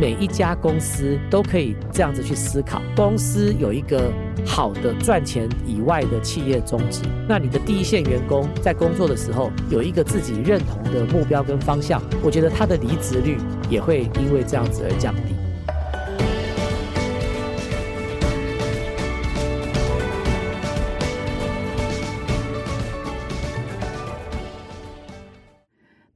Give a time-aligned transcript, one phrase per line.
[0.00, 4.12] 每一家公司都可以这样子去思考，公司有一个
[4.44, 13.38] 好的赚钱以外的企业宗旨，那你的第一线员工在工作的时候有一个自己认同的目标跟方向，我觉得他的离职率
[13.70, 15.33] 也会因为这样子而降低。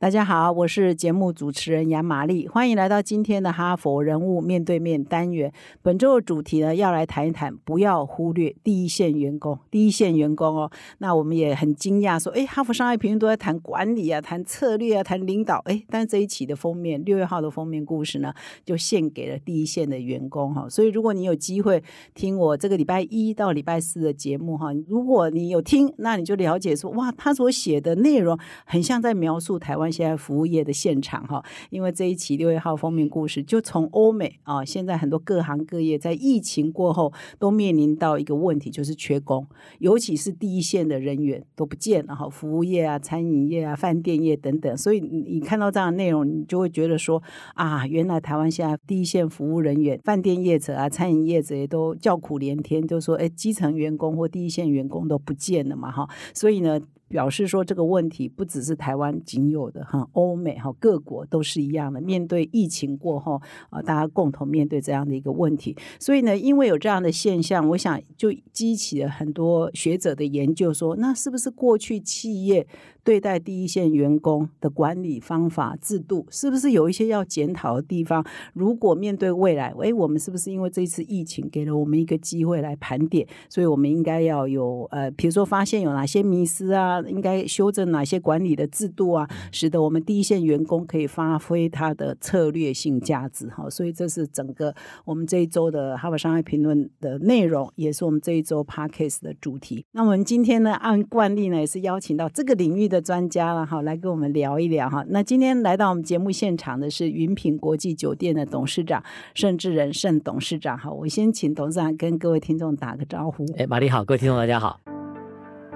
[0.09, 5.53] 大家好，我是节目主持人杨玛丽，欢迎来到今天的哈佛人物面对面单元。
[5.83, 9.59] 本周的主题呢，要来谈一谈，不要忽略第一线员工。
[9.71, 18.33] 第一线员工哦，那我们也很惊讶，说，哎，哈佛商业评论都在谈管理啊，谈策略啊，谈领导，哎，但这一期的封面，六月号的封面故事呢，
[18.65, 20.67] 就献给了第一线的员工哈。
[20.71, 21.83] 所以，如果你有机会
[22.15, 29.93] 听我这个礼拜一到礼拜四的节目哈，如果你有听，那你就了解说，哇，他所写的内容很像在描述台湾。
[29.99, 39.45] 现在服务业的现场哈，因为这一期六月号封面故事就从欧美啊，现在很多各行各业在疫情过后都面临到一个问题，就是缺工，
[39.81, 47.21] 尤其是第一线的人员都不见了哈，服务业啊、餐饮业啊、饭店业等等，所以你看到这样的内容，你就会觉得说
[47.55, 56.81] 啊，原来台湾现在第一线服务人员、饭店业者啊、餐饮业者也都叫苦连天，就说哎，基层员工或第一线员工都不见了嘛哈，所以呢。
[57.09, 62.01] 表示说这个问题不只是台湾仅有的哈，欧美哈各国都是一样的。
[62.01, 72.67] 面对疫情过后啊，大家共同面对这样的一个问题，所以呢，因为有这样的现象，我想就激起了很多学者的研究，说那是不是过去企业？
[73.09, 78.23] 对待第一线员工的管理方法制度，是不是有一些要检讨的地方？
[78.53, 83.27] 如果面对未来，哎，我们是不是因为这次疫情给了我们一个机会来盘点？
[83.49, 93.71] 所以我们应该要有呃，比如说发现有哪些迷失啊，应该修正哪些管理的制度啊，使得我们第一线员工可以发挥他的策略性价值哈。
[93.71, 94.75] 所以这是整个
[95.07, 99.87] 我们这一周的哈佛商业评论的内容，也是我们这一周 podcast 的主题。
[99.93, 102.98] 那我们今天呢，按惯例呢，也是邀请到这个领域的。
[103.01, 105.05] 专家了哈，来跟我们聊一聊哈。
[105.09, 109.03] 那今天来到我们节目现场的是云品国际酒店的董事长
[109.35, 110.91] 盛志仁盛董事长哈。
[110.91, 113.45] 我先请董事长跟各位听众打个招呼。
[113.57, 114.81] 哎，玛丽好，各位听众大家好。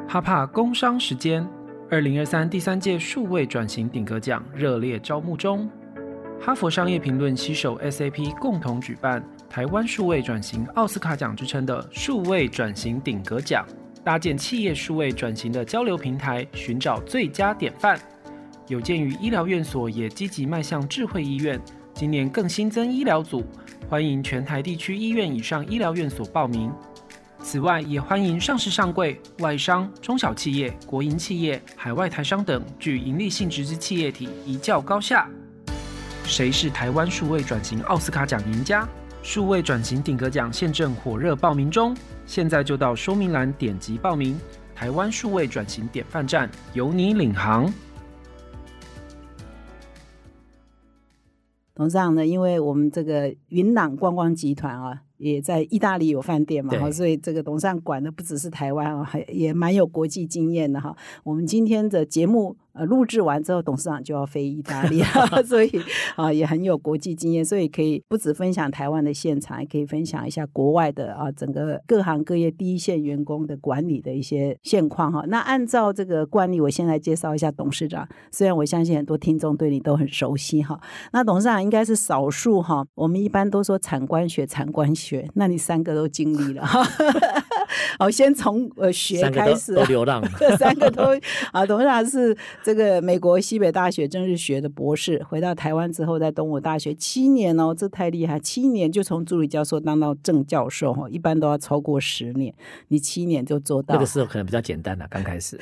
[0.09, 1.47] 哈帕工商时间，
[1.91, 5.69] 二零二三第三届数位转型顶格奖热烈招募中。
[6.41, 13.65] 哈佛商业评论携手 SAP 共同举办台湾数位转型奥斯卡奖之称的数位转型顶格奖。
[14.05, 17.99] 搭建企业数位转型的交流平台，寻找最佳典范。
[18.69, 21.61] 有鉴于医疗院所也积极迈向智慧医院，
[21.95, 23.45] 今年更新增医疗组，
[23.89, 26.73] 欢迎全台地区医院以上医疗院所报名。
[27.43, 35.29] 此外，也欢迎上市上柜、外商、中小企业、国营企业、海外台商等具盈利性质之企业体一较高下。
[36.25, 38.89] 谁是台湾数位转型奥斯卡奖赢家？
[39.23, 41.97] 数位转型顶格奖现正火热报名中。
[42.27, 44.37] 现在就到说明栏点击报名，
[44.75, 47.73] 台湾数位转型典范站由你领航。
[51.75, 52.27] 董事长呢？
[52.27, 60.95] 因为我们这个云朗观光集团啊，也在意大利有饭店嘛，所以这个董事长管的不只是台湾啊，还也蛮有国际经验的哈。
[61.23, 62.57] 我们今天的节目。
[62.75, 65.03] 呃，录制完之后，董事长就要飞意大利，
[65.45, 65.71] 所以
[66.17, 75.23] 啊，也很有国际经验，所以可以不止分享台湾的现场，也可以分享一下国外的啊，整个各行各业第一线员工的管理的一些现况哈。
[75.29, 80.81] 那按照这个惯例，我先来介绍一下董事长，虽然我相信很多听众对你都很熟悉哈。
[81.13, 86.83] 那董事长应该是少数哈，我们一般都说产官学，产官学，那你三个都经历了哈。
[87.99, 90.23] 好，先从呃学开始，都流浪，
[90.59, 91.03] 三个都
[91.53, 92.37] 啊，董事长是。
[92.63, 102.55] 这个美国西北大学政治学的博士，回到台湾之后，在东吴大学七年哦，这太厉害，七年就从助理教授当到正教授哈，一般都要超过十年，
[102.89, 103.95] 你七年就做到。
[103.95, 105.59] 那个时候可能比较简单了，刚开始。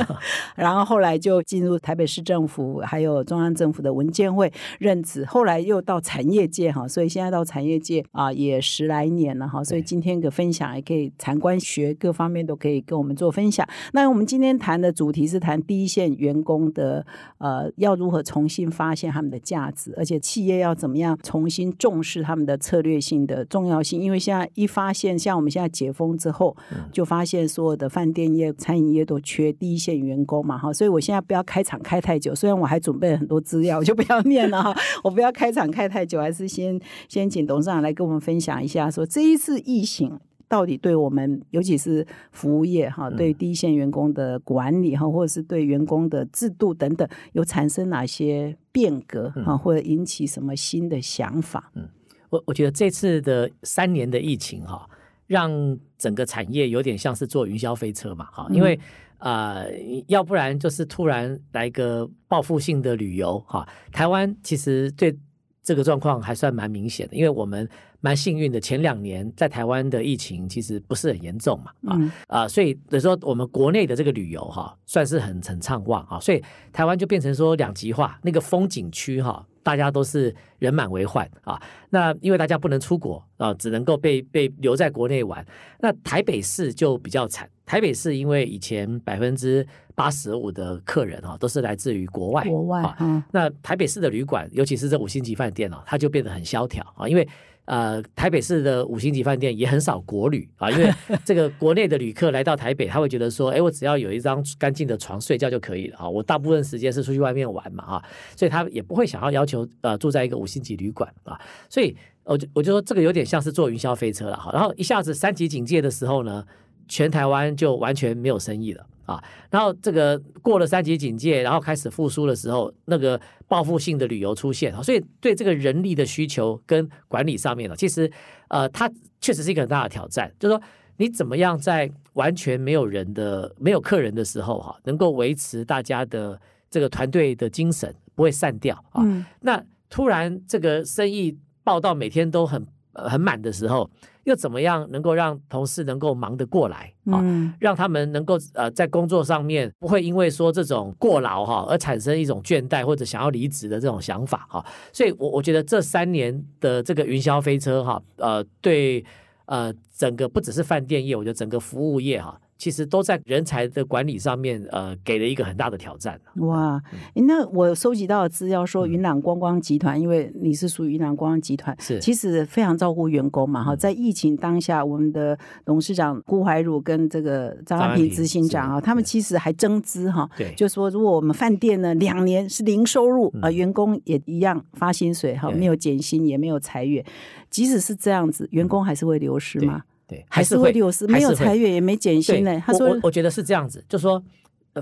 [0.56, 13.64] 然后后来就进入台北市政府，还有中央政府的文件会任职，后来又到产业界哈，所以现在到产业界啊也十来年了哈，所以今天的分享也可以参观学各方面都可以跟我们做分享。
[13.92, 16.40] 那我们今天谈的主题是谈第一线员。
[16.42, 17.04] 工的
[17.38, 24.00] 呃，要如何重新发现他们的价值，而且企业要怎么样重新重视他们的策略性的重要性？
[24.00, 26.56] 因为现在一发现，像我们现在解封之后，
[26.90, 34.74] 就发现所有的饭店业、餐饮业都缺第一线员工嘛，哈，所以我现在不要开场开太久，虽然我还准备了很多资料，我就不要念了哈，
[35.04, 40.18] 我不要开场开太久，还是先先请董事长来跟我们分享一下，说这一次疫情。
[40.50, 51.70] 到底对我们，尤其是服务业哈，对第一线员工的管理哈，或者是对员工的制度等等，有产生哪些变革哈，或者引起什么新的想法？
[51.76, 51.88] 嗯，
[52.30, 54.90] 我我觉得这次的三年的疫情哈，
[55.28, 58.76] 让整个产业有点像是坐云霄飞车嘛哈，因为
[59.18, 59.62] 啊，
[60.08, 65.16] 要不然就是突然来个报复性的旅游哈，台湾其实对。
[65.62, 67.68] 这个状况还算蛮明显的，因为我们
[68.00, 76.42] 蛮幸运的，前两年在台湾的疫情其实不是很严重嘛，啊啊，所以等于说我们国内的这个旅游哈，算是很很畅旺啊，所以
[76.72, 81.60] 台湾就变成说两极化，那个风景区哈，大家都是人满为患啊，
[81.90, 85.44] 那因为大家不能出国啊，只能够被被留在国内玩，
[85.80, 97.28] 那台北市就比较惨，台北市因为以前百分之八十五的客人哈都是来自于国外，国外啊，那台北市的旅馆，尤其是这五星级饭店哦，它就变得很萧条啊，因为
[97.70, 100.92] 呃台北市的五星级饭店也很少国旅啊，因为
[101.24, 116.44] 这个国内的旅客来到台北，他会觉得说，哎，我只要有一张干净的床睡觉就可以了啊，我大部分时间是出去外面玩嘛啊，所以他也不会想要要求呃住在一个五星级旅馆啊，所以我就我就说这个有点像是坐云霄飞车了哈，然后一下子三级警戒的时候呢，
[116.88, 118.84] 全台湾就完全没有生意了。
[119.10, 128.10] 啊，然后这个过了三级警戒，然后开始复苏的时候，那个报复性的旅游出现啊，所以对这个人力的需求跟管理上面呢，其实
[128.48, 128.90] 呃，它
[129.20, 130.32] 确实是一个很大的挑战。
[130.38, 130.62] 就是说，
[130.98, 136.40] 你怎么样在完全没有人的、没有客人的时候哈，能够维持大家的
[136.70, 139.02] 这个团队的精神不会散掉啊？
[139.40, 142.64] 那突然这个生意报道每天都很
[142.94, 143.88] 很满的时候。
[144.24, 147.24] 又怎么样能够让同事能够忙得过来啊？
[147.58, 154.64] 让他们能够呃在工作上面不会因为说这种过劳哈而产生一种倦怠或者想要离职的这种想法哈。
[154.92, 159.02] 所以，我我觉得这三年的这个云霄飞车哈，呃，对
[159.46, 162.38] 呃整个不只是饭店业，我觉得整个服务业哈。
[162.60, 166.20] 其实都在人才的管理上面，呃，给了一个很大的挑战。
[166.36, 166.78] 哇，
[167.14, 173.64] 那我收集到的资料说，云南观光集团，因为你是属于云南观光集团，是其实非常照顾员工嘛。
[173.64, 187.02] 哈，在疫情当下，我们的董事长顾怀儒跟这个张安平执行长啊，他们其实还增资哈，对，就说如果我们饭店呢两年是零收入，啊，员工也一样发薪水哈，没有减薪也没有裁员，
[187.48, 189.82] 即使是这样子，员工还是会流失吗？
[190.10, 192.60] 对，还是会流失，没有裁员也没减薪呢。
[192.66, 194.20] 他说，我觉得是这样子，就说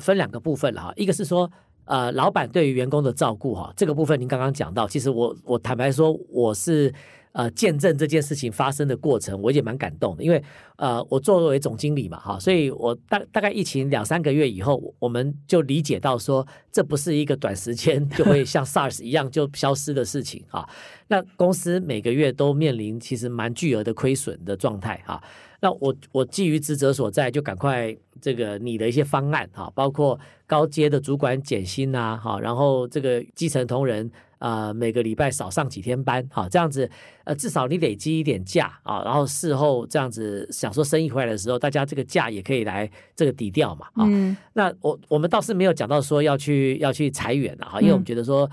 [0.00, 0.92] 分两个部分了哈。
[0.96, 1.50] 一个是说，
[1.84, 6.92] 呃，老板对于员工的照顾哈，这个部分您刚刚讲到，其实我我坦白说，我是。
[7.38, 10.42] 呃，见证这件事情发生的过程，我也蛮感动的，因为
[10.74, 20.68] 呃，我作为总经理嘛，哈，所以我大大概疫情两三个月以后，我们就理解到说，这不是一个短时间就会像 SARS 一样就消失的事情啊。
[21.06, 25.22] 那公司每个月都面临其实蛮巨额的亏损的状态啊。
[25.60, 34.10] 那我我基于职责所在，就赶快这个拟的一些方案哈，包括高阶的主管减薪呐，哈，然后这个基层同仁。
[34.38, 36.88] 啊，每个礼拜少上几天班，哈，这样子，
[37.24, 44.06] 呃，至少你累积一点假啊，然后事后这样子想说生意回来的时候，大家这个假也可以来这个抵掉嘛，啊，
[44.52, 48.48] 那我我们倒是没有讲到说要去要去裁员啊，因为我们觉得说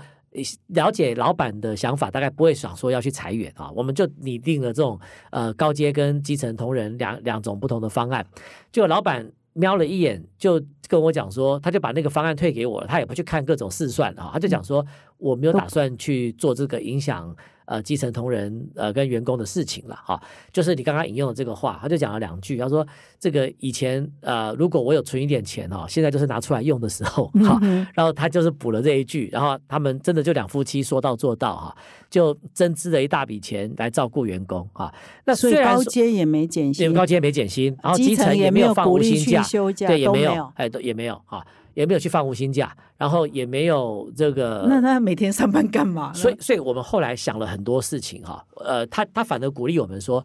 [0.68, 4.98] 了解老板的想法，大概不会想说要去裁员啊，我们就拟定了这种
[5.30, 8.26] 呃高阶跟基层同仁两两种不同的方案，
[8.70, 9.30] 就老板。
[9.58, 14.84] 瞄了一眼，就跟我讲说，他就把那个方案退给我了，他也不去看各种试算啊，他就讲说，
[15.16, 17.34] 我没有打算去做这个影响。
[17.66, 20.20] 呃，基层同仁呃跟员工的事情了哈，
[20.52, 22.86] 就是你刚刚引用的这个话，他就讲了两句，他说
[23.18, 27.60] 这个以前呃，如果我有存一点钱哦，现在就是拿出来用的时候哈，
[27.94, 31.76] 然后他就是补了这一句，然后他们真的就两夫妻说到做到哈，
[32.08, 34.92] 就增资了一大笔钱来照顾员工啊。
[35.24, 39.42] 那所以高阶也没减薪，高阶没减薪，然后基层也没有放无薪假，
[39.86, 41.44] 对，也没有，哎，都也没有哈。
[41.76, 44.64] 也没有去放无薪假，然后也没有这个。
[44.66, 46.10] 那他每天上班干嘛？
[46.14, 48.42] 所以，所以我们后来想了很多事情哈。
[48.64, 50.24] 呃，他他反而鼓励我们说，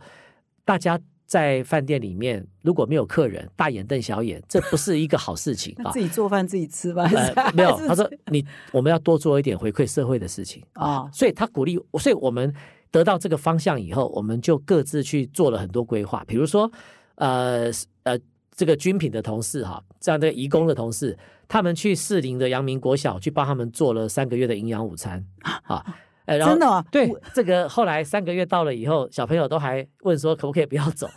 [0.64, 5.92] 大家在饭店里面如果没有客人，大眼瞪小眼，这不是一个好事情啊。
[5.94, 7.06] 自己做饭自己吃吧。
[7.54, 11.10] 没有，他说你我们要多做一点回馈社会的事情啊。
[11.12, 12.56] 所以他鼓励，所以我们
[12.92, 16.24] 得到这个方向以后，我们就各自去做了很多规划。
[16.26, 16.72] 比如说，
[17.16, 17.70] 呃
[18.04, 18.18] 呃，
[18.56, 21.18] 这个军品的同事哈，这样的义工的同事。
[21.52, 25.22] 他们去士林的阳明国小去帮他们做了三个月的营养午餐。
[25.44, 25.86] 啊，
[26.26, 31.10] 真的对这个后来三个月到了以后，小朋友都还问说可不可以不要走，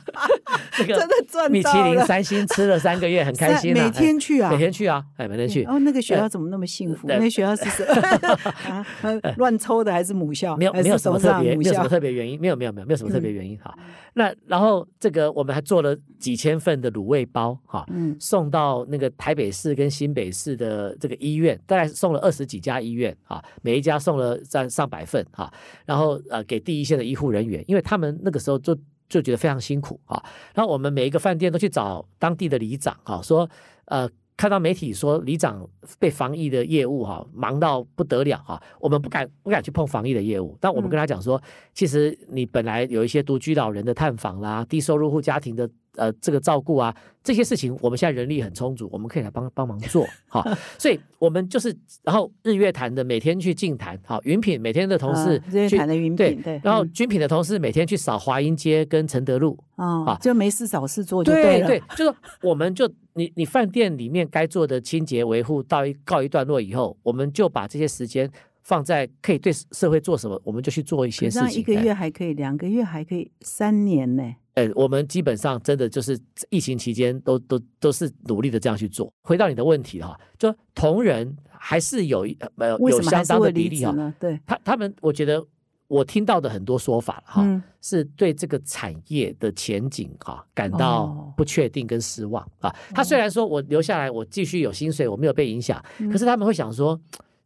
[0.76, 5.64] 这个真的赚米其林三星吃了三个月，很开心啊，每天去啊，哎每天去啊，哎，每天去。
[5.64, 7.06] 哦，那个学校怎么那么幸福？
[7.06, 7.18] 对。
[7.18, 7.84] 那学校是什
[8.68, 10.56] 啊呃乱抽的还是母校？
[10.56, 13.74] 没有没有什么特别，没有什么特别原因，没有没有没有没有什么特别嗯原因哈。
[14.14, 18.16] 那然后这个我们还做了几千份的卤味包哈，嗯。
[18.20, 25.52] 送到那个台北市跟新北市的这个医院，大概送了二十几家医院啊，每一家送了在上百份哈，
[25.86, 28.76] 然后呃给第一线的医护人员，因为他们那个时候就
[29.12, 30.22] 就觉得非常辛苦啊。
[30.54, 33.48] 然后我们每一个饭店都去找当地的里长啊，说
[33.84, 34.08] 呃。
[34.34, 35.64] 看到媒体说里长
[36.00, 41.40] 被防疫的业务哈、忙到不得了哈、我们不敢不敢去碰防疫的业务，但我们跟他讲说，
[41.72, 50.42] 其实你本来有一些独居老人的探访啦，低收入户家庭的呃这个照顾啊，这些事情我们现在人力很充足，我们可以来帮帮忙做哈、
[50.78, 61.42] 所以我们就是然后日月潭的每天去净坛，好云品每天的同事啊日月潭的云品对对然后军品的同事每天去扫华阴街跟承德路，哦啊，就没事找事做就了。
[61.42, 68.30] 对对，就是我们就你你饭店里面该做的清洁维护到一告一段落以后，我们就把这些时间
[68.62, 71.60] 放在可以对社会做什么，我们就去做一些事情。
[71.60, 74.34] 一个哎月还可以，两个月还可以，三年呢。
[74.54, 76.18] 呃，我们基本上真的就是
[76.50, 79.12] 疫情期间都都都是努力的这样去做。
[79.22, 84.14] 回到你的问题哈，就同仁还是有一呃有相当的比例哈，职呢？
[84.20, 85.42] 对，他他们我觉得
[85.88, 92.74] 我听到的很多说法哈，嗯是对这个产业的前景哈、感哦到不确定跟失望啊。
[92.94, 97.00] 他虽然说我留下来，我继续有薪水，我没有被影响，嗯可是他们会想说，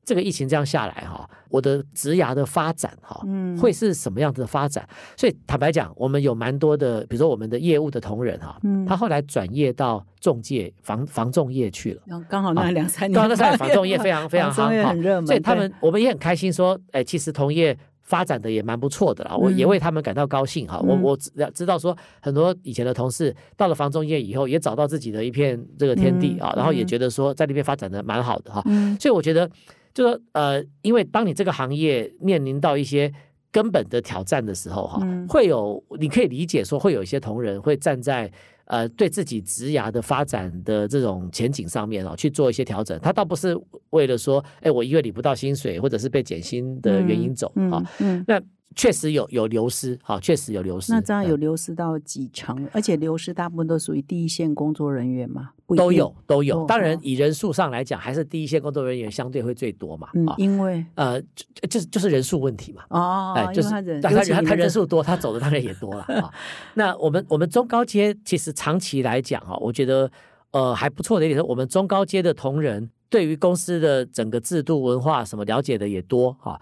[0.06, 4.88] 这个疫情这样下来哈、我的职涯的发展哈、嗯会是什么样子的发展？
[5.16, 12.22] 所以坦白讲，我们有蛮多的，比如说我们的业务的同仁哈、嗯他后来转业到中介房房仲业去了。
[12.28, 20.78] 刚好那两三年，刚好那三年房仲业非常非常房仲业夯哈很热门，所以他对们我们也很开心说，哎，其实同业发展的也蛮不错的啦，我也嗯为他们感到高兴哈。
[20.78, 28.62] 我嗯我知知道说，很多以前的同事到了房仲业以后，也找到自己的一片这个天地嗯啊，然后也嗯觉得说在那边发展的蛮好的哈。
[28.66, 29.50] 嗯所以我觉得，
[29.96, 33.10] 就说呃，因为当你这个行业面临到一些
[33.50, 38.30] 根本的挑战的时候，哈、嗯会有你可以理解说，会有一些同仁会站在
[38.66, 42.98] 呃对自己职涯的发展的这种前景上面哦去做一些调整。
[43.00, 48.38] 他倒不是为了说，哎，我一月领不到薪水，或者是被减薪的原因走啊、嗯嗯，那
[48.76, 50.92] 确实有有流失，好、确实有流失。
[50.92, 52.68] 那这样嗯有流失到几成？
[52.72, 55.50] 而且流失大部分都属于第一线工作人员嘛？
[55.74, 56.62] 都有，都有。
[56.62, 60.08] 哦当然哦，以人数上来讲，还是第一线工作人员相对会最多嘛。
[60.12, 62.82] 嗯啊，，因为呃，就就是就是人数问题嘛。
[62.90, 64.10] 哦，哎，就是他人，他
[64.42, 66.30] 他人数多，他走的当然也多了 啊。
[66.74, 70.10] 那我们我们中高阶其实长期来讲哈，我觉得
[70.50, 76.60] 呃还不错的一点是，我们中高阶的同仁对于公司的整个制度文化什么了解的也多哈啊、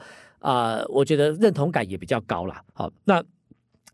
[0.88, 2.62] 我觉得认同感也比较高啦。
[2.74, 3.22] 好，那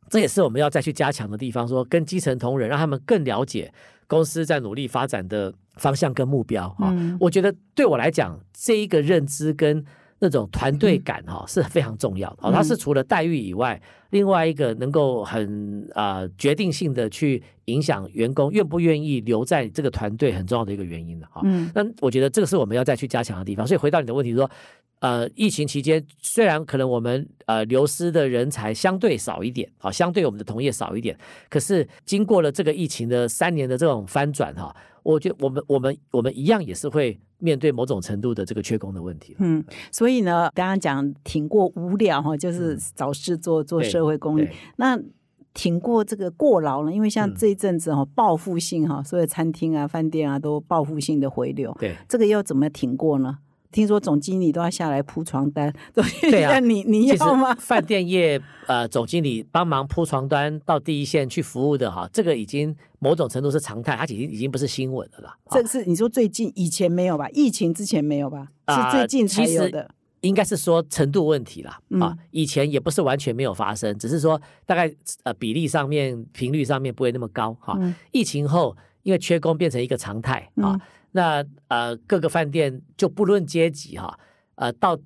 [0.08, 3.72] 这也是我们要再去加强的地方，说跟基层同仁让他们更了解
[4.08, 6.90] 公司在努力发展的方向跟目标啊。
[6.90, 9.84] 嗯我觉得对我来讲，这一个认知跟
[10.20, 12.36] 那种团队感哈、是非常重要的。
[12.42, 21.40] 哦，它是除了待遇以外，另外一个能够很啊、决定性的去影响员工愿不愿意留在这个团队很重要的一个原因的哈。
[21.44, 23.66] 嗯那我觉得这个是我们要再去加强的地方。
[23.66, 24.50] 所以回到你的问题说，
[24.98, 31.16] 呃，疫情期间虽然可能我们呃流失的人才相对少一点，啊，相对我们的同业少一点，
[31.48, 39.34] 可是经过了这个疫情的三年的这种翻转哈，我觉得我们我们我们一样也是会面对某种程度的这个缺工的问题。
[39.38, 44.46] 嗯，所以呢，刚刚讲挺过无聊哈，就是找事做，做社会公益。
[44.76, 44.98] 那
[45.52, 46.92] 挺过这个过劳呢？
[46.92, 53.38] 因为像嗯这一阵子哈，报复性哈，所有餐厅啊、饭店啊都报复性的回流，对这个要怎么挺过呢？
[53.72, 55.72] 听说总经理都要下来铺床单，
[56.22, 57.54] 对啊你你要吗？
[57.60, 65.36] 饭店业呃总经理帮忙铺床单到第一线去服务的哈，这个已经某种程度是常态，它已经已经不是新闻了啦。
[65.44, 67.28] 啊这是你说最近以前没有吧？
[67.30, 68.48] 疫情之前没有吧？
[68.66, 69.90] 啊是最近才有的。
[70.22, 77.74] 应该是说程度问题啦，嗯啊，以前也不是完全没有发生，只是说大概呃比例上面、频率上面不会那么高哈。
[77.80, 80.80] 嗯疫情后，因为缺工变成一个常态啊，嗯
[81.12, 84.18] 那呃各个饭店就不论阶级哈，
[84.54, 84.96] 呃到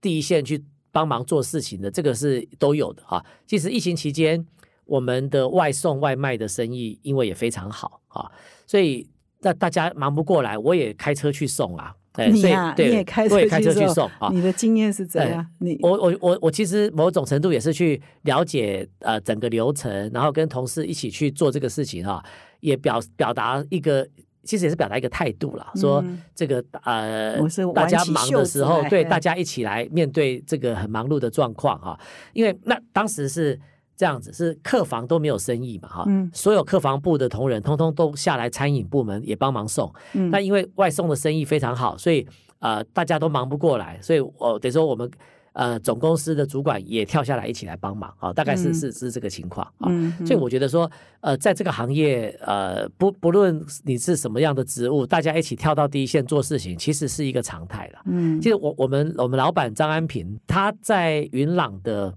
[0.00, 3.24] 第一线去帮忙做事情的，这个是都有的哈。
[3.46, 4.46] 其实疫情期间，
[4.84, 8.30] 我们的外送外卖的生意因为也非常好啊，
[8.66, 9.08] 所以
[9.40, 11.94] 那大家忙不过来，我也开车去送啊。
[12.12, 14.28] 对你也开车我也开车去送送啊。
[14.30, 15.44] 你的经验是怎哎样？
[15.58, 22.24] 你我我我我其实某种程度也是去了解呃整个流程，然后跟同事一起去做这个事情啊、
[22.60, 24.06] 也表表达一个。
[24.44, 27.36] 其实也是表达一个态度啦，说嗯这个呃，
[27.74, 31.98] 大家忙的时候对哎大家一起来面对这个很忙碌的状况哈。
[32.32, 33.58] 因为那当时是
[33.96, 39.92] 这样子，是客房都没有生意嘛，哈，嗯所有客房部的同仁通通都下来餐饮部门也帮忙送。
[40.12, 42.26] 嗯那因为外送的生意非常好，所以
[42.58, 45.10] 呃大家都忙不过来，所以我、等于说我们
[45.54, 49.88] 呃总公司的主管也跳下来一起来帮忙啊，大概是、嗯是是这个情况啊。
[49.88, 50.88] 嗯，所以我觉得说，
[51.20, 58.00] 呃，在这个行业，呃，不不论你是什么样的职务，大家一起跳到第一线做事情，其实是一个常态了。
[58.04, 62.14] 嗯其实我我们我们老板张安平，他在云朗的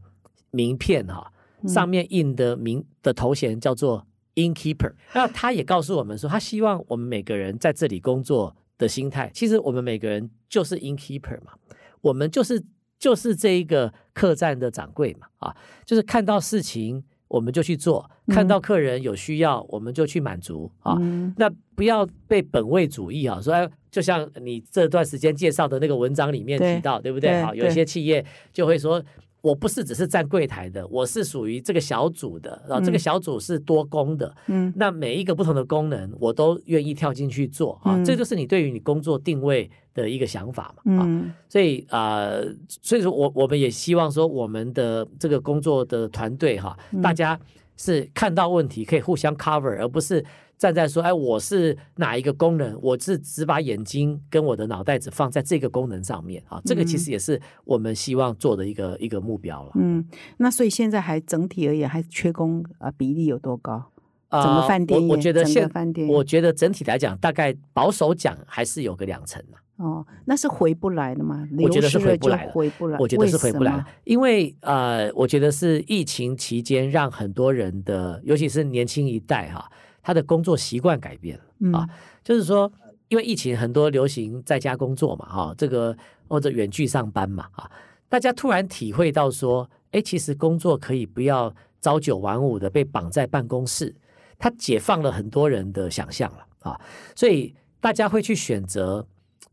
[0.51, 1.31] 名片哈、
[1.63, 11.53] 嗯上面印的名的头衔叫做 innkeeper，那他也告诉我们说，他希望我们每个人在这里工作的心态，其实我们每个人就是 innkeeper 嘛，
[12.01, 12.63] 我们就是
[12.99, 27.31] 就是这一个客栈的掌柜嘛，啊，就是看到事情我们就去做，看到客人有需要我们就去满足啊，嗯那不要被本位主义啊，说哎，就像你这段时间介绍的那个文章里面提到，对不对？
[27.31, 29.03] 对好，有一些企业就会说。
[29.41, 32.99] 我不是只是站柜台的，我是属于这个小组的，然后这个嗯。
[32.99, 34.73] 小组是多工的，嗯。
[34.75, 38.03] 那每一个不同的功能，我都愿意跳进去做啊，嗯。
[38.03, 41.31] 这就是你对于你工作定位的一个想法嘛啊，嗯。
[41.47, 42.45] 所以啊、呃
[42.81, 47.01] 所以说我我们也希望说我们的这个工作的团队哈，嗯。
[47.01, 47.39] 大家
[47.77, 50.25] 是看到问题可以互相 cover，而不是
[50.57, 59.71] 站在说，哎，我是哪一个功能，我是只把眼睛跟我的脑袋只放在这个功能上面啊，这个其实也是我们希望做的一个一个目标了。
[59.75, 60.03] 嗯，
[60.37, 63.91] 那所以现在还整体而言还缺工啊比例有多高？
[64.29, 71.47] 啊整个饭店业我我觉得整个现饭店业我觉得整体来讲，大概保守讲还是有个两成啊哦，那是回不来的嘛？
[71.59, 79.71] 我觉得是回不来了回不来，我觉得是回不来了，因为呃，我觉得是疫情期间让很多人的，尤其是年轻一代哈，
[80.07, 81.43] 他的工作习惯改变了。
[81.59, 81.85] 嗯啊
[82.23, 82.71] 就是说，
[83.09, 85.93] 因为疫情很多流行在家工作嘛，哈，这个
[86.29, 87.69] 或者远距上班嘛，啊，
[88.07, 93.93] 大家突然体会到说，哎，其实工作可以不要朝九晚五的被绑在办公室，
[94.39, 96.79] 他解放了很多人的想象了啊，
[97.13, 99.05] 所以大家会去选择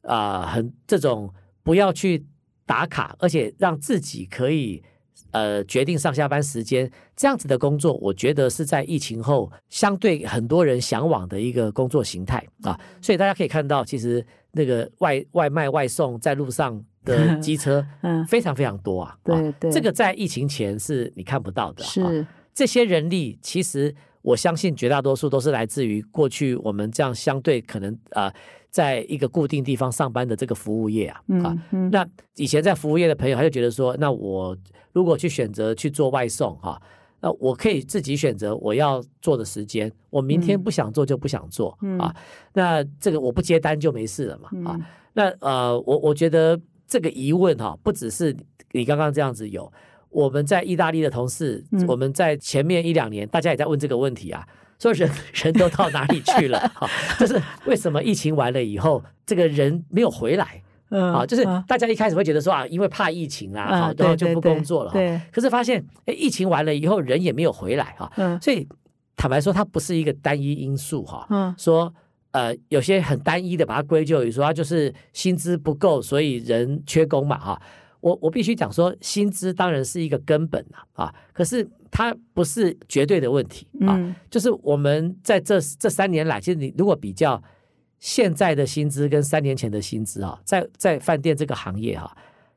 [0.02, 1.34] 啊、很这种
[1.64, 2.24] 不要去
[2.64, 4.80] 打卡，而且让自己可以。
[5.30, 12.78] 呃，决定上下班时间这样子的工作，我觉得是在疫情后相对很多人向往的一个工作形态啊。
[13.02, 19.10] 所以大家可以看到，其实那个外外卖外送在路上的机车 嗯，非常非常多啊。
[19.10, 21.84] 啊对对，这个在疫情前是你看不到的。
[21.84, 23.92] 啊是这些人力，其实
[24.22, 28.34] 我相信绝大多数都是来自于过去我们这样相对可能啊、呃
[28.74, 31.56] 在一个固定地方上班的这个服务业啊啊。
[31.92, 34.56] 那以前在服务业的朋友，他就觉得说，那我
[34.92, 36.82] 如果去选择去做外送哈，
[37.20, 42.12] 那我可以自己选择我要做的时间，我明天嗯不想做就不想做、嗯啊。
[42.52, 44.74] 那这个我不接单就没事了嘛啊。
[44.74, 44.82] 嗯
[45.16, 48.36] 那呃，我我觉得这个疑问哈、不只是
[48.72, 49.72] 你刚刚这样子有，
[50.10, 54.44] 我们在意大利的同事，嗯我们在前面一两年，大家也在问这个问题啊，
[54.78, 56.58] 说人 人都到哪里去了？
[56.74, 60.62] 哈、就是为什么疫情完了以后，这个人没有回来？
[60.90, 64.90] 嗯啊，就是嗯大家一开始会觉得说啊，因为怕疫情啦，啊好，然后就不工作了。
[64.90, 68.68] 哈对，可是发现，哎，疫情完了以后，人也没有回来哈，嗯所以
[69.16, 71.26] 坦白说，它不是一个单一因素哈。
[71.30, 71.92] 嗯说
[72.32, 77.60] 呃，有些很单一的把它归咎于说，它就是薪资不够，所以人缺工嘛哈。
[78.00, 83.94] 我我必须讲说，薪资当然是一个根本啊啊，可是它不是绝对的问题啊。
[83.96, 87.40] 嗯就是我们在这这三年来，其实你如果比较
[88.00, 92.14] 现在的薪资跟三年前的薪资啊，在在饭店这个行业哈、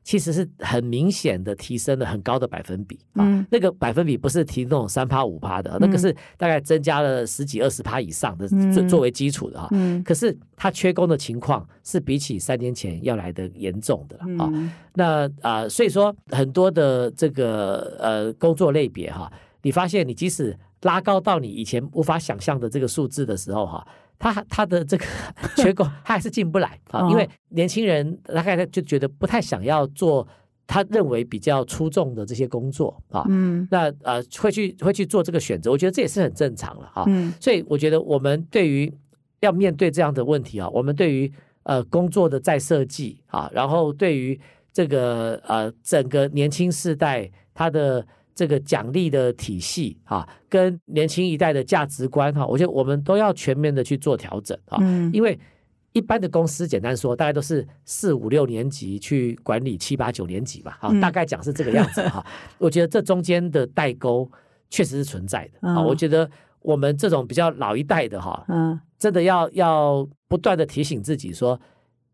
[0.08, 3.20] 其实是很明显的提升了很高的百分比啊。
[3.26, 3.46] 嗯。
[3.50, 5.98] 那个百分比不是提那种三趴五趴的，那个嗯。
[5.98, 8.72] 是大概增加了十几二十趴以上的嗯。
[8.72, 10.02] 作作为基础的哈、嗯。
[10.02, 14.50] 可是它缺工的情况是比起三年前要来的严重的了啊。
[14.50, 23.86] 嗯那啊、所以说很多的这个呃工作类别哈，你发现你即使拉高到你以前无法想象的这个数字的时候哈，
[24.18, 25.04] 他他的这个
[25.56, 30.26] 缺口他还是进不来啊，哦因为年轻人大概就觉得不太想要做
[30.66, 37.04] 他认为比较出众的这些工作啊，嗯那呃会去会去做这个选择，我觉得这也是很正常了哈。
[37.06, 38.92] 嗯所以我觉得我们对于
[39.40, 44.38] 要面对这样的问题啊，我们对于呃工作的再设计啊，然后对于
[44.72, 48.06] 这个呃整个年轻世代他的
[48.38, 55.36] 这个奖励的体系啊，跟年轻一代的价值观哈、我觉得我们都要全面的去做调整啊，嗯因为。
[55.94, 62.24] 一般的公司，简单说，大概都是四五六年级去管理七八九年级吧，哈、嗯大概讲是这个样子 哈。
[62.58, 64.30] 我觉得这中间的代沟
[64.70, 65.78] 确实是存在的啊。
[65.78, 71.58] 嗯我觉得我们这种比较老一代的哈，嗯真的要要不断的提醒自己说，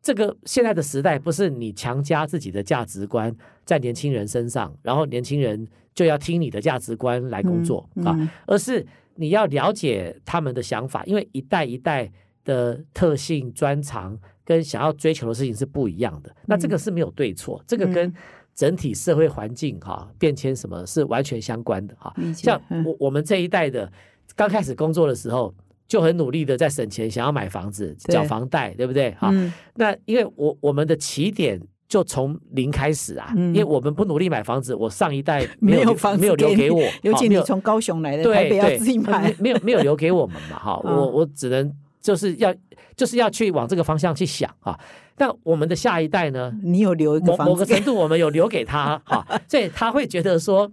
[0.01, 3.35] 这个现在的时代不是你强加自己的价值观
[3.67, 12.11] 在年轻人身上，然后年轻人就要听你的价值观来工作、啊，嗯而是你要了解他们的想法，因为一代一代
[12.45, 16.35] 的特性、专长跟想要追求的事情是不一样的。
[16.47, 18.15] 那这个是没有对错，这个跟嗯
[18.55, 23.91] 整体社会环境哈、变迁什么是完全相关的哈、像嗯我我们这一代的
[24.37, 25.55] 刚开始工作的时候。
[25.87, 29.11] 就很努力的在省钱，想要买房子、对缴房贷，对不对？
[29.13, 31.61] 哈、嗯那因为我我们的起点
[31.95, 42.53] 就从零开始啊，嗯因为我们不努力买房子，我上一代 有没有房子没有留给我， 尤其你从高雄来的，对台北要对自己买没，没有没有留给我们嘛，哈， 嗯我我只能就是要
[42.97, 44.77] 就是要去往这个方向去想啊。
[45.15, 50.69] 但我们的下一代呢，你有留一个某房子给某个程度我们有留给他哈，所以他会觉得说，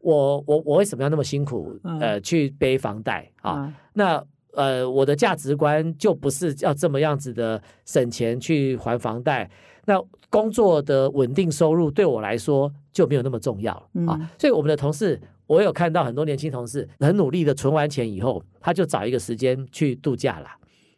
[0.00, 3.50] 我我我为什么要那么辛苦嗯呃去背房贷啊？
[3.50, 3.74] 啊？
[3.92, 9.50] 那呃，我的价值观就不是要这么样子的省钱去还房贷。
[9.84, 10.02] 那
[10.36, 14.30] 工作的稳定收入对我来说就没有那么重要了、嗯啊。
[14.38, 20.48] 所以我们的同事，我有看到很多年轻同事很努力的存完钱以后，他就找一个时间去度假了，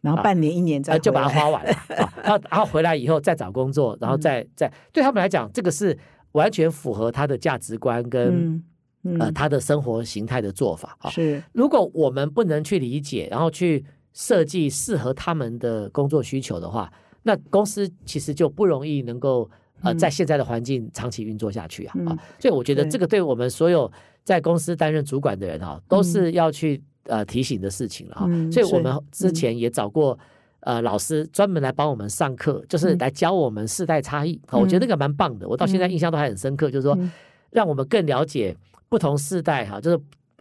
[0.00, 2.12] 然后半年一年再呃，就把它花完了啊。
[2.24, 5.96] 然后然后回来以后再找工作，然后再再对他们来讲，这个是
[6.32, 8.64] 完全符合他的价值观跟、嗯
[9.04, 11.08] 嗯呃他的生活形态的做法啊。
[11.10, 16.92] 是如果我们不能去理解，然后去设计适合他们的工作需求的话，
[17.28, 19.48] 那公司其实就不容易能够
[19.82, 22.18] 呃嗯在现在的环境长期运作下去啊嗯啊。
[22.40, 23.90] 所以我觉得这个对我们所有
[24.24, 28.24] 在公司担任主管的人啊，都是要去呃提醒的事情了啊。
[28.26, 30.18] 嗯所以我们之前也找过。
[30.60, 34.38] 呃，老师专门来帮我们上课，就是嗯来教我们世代差异。
[34.48, 36.68] 好，我觉得那个蛮棒的，我到现在嗯印象都还很深刻。
[36.68, 37.10] 就是说嗯，
[37.52, 38.54] 让我们更了解
[38.88, 39.98] 不同世代哈，就是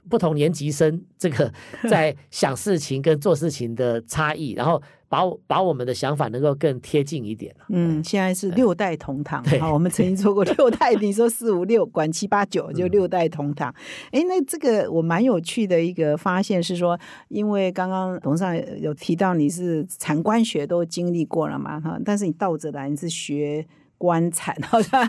[0.10, 1.52] 不同年级生 这个
[1.90, 7.66] 在想事情跟做事情的差异， 然后把我把我们的想法能够更贴近一点了。
[7.70, 13.74] 嗯，现在是六代同堂对好，我们曾经说过 六代，你说四五六管七八九就嗯六代同堂。
[14.12, 23.66] 哎、那这个我蛮有趣的一个发现是说，因为刚刚董事长有提到你是产官学都经历过了嘛哈，但是你倒着来你是学。
[23.98, 25.02] 官产好像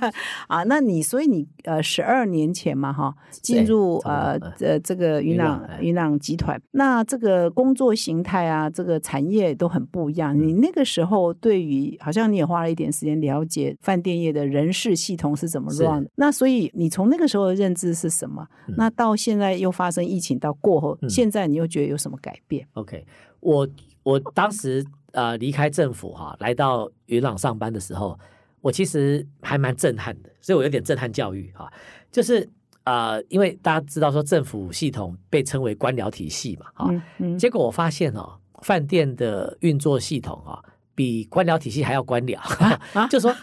[0.47, 10.37] 啊，那你所以你呃十二年前嘛哈进入呃呃这个云朗云朗集团，那这个工作形态啊，这个产业都很不一样。
[10.39, 18.47] 你那个时候对于好像你也花了一点时间了解饭店业的人事系统是怎么是 run 的，那所以你从那个时候的认知是什么？
[18.69, 23.05] 嗯那到现在又发生疫情到过后，嗯现在你又觉得有什么改变？OK，
[23.41, 23.69] 我
[24.03, 28.19] 我当时呃离开政府哈、来到云朗上班的时候，
[28.61, 31.73] 我其实还蛮震撼的，所以我有点震撼教育哈、
[32.11, 32.49] 就是
[32.85, 40.59] 呃，因为大家知道说政府系统被称为官僚体系嘛哈、嗯嗯，结果我发现哦，饭店的运作系统啊、
[40.95, 42.39] 比官僚体系还要官僚，
[42.95, 43.07] 啊。
[43.09, 43.35] 就说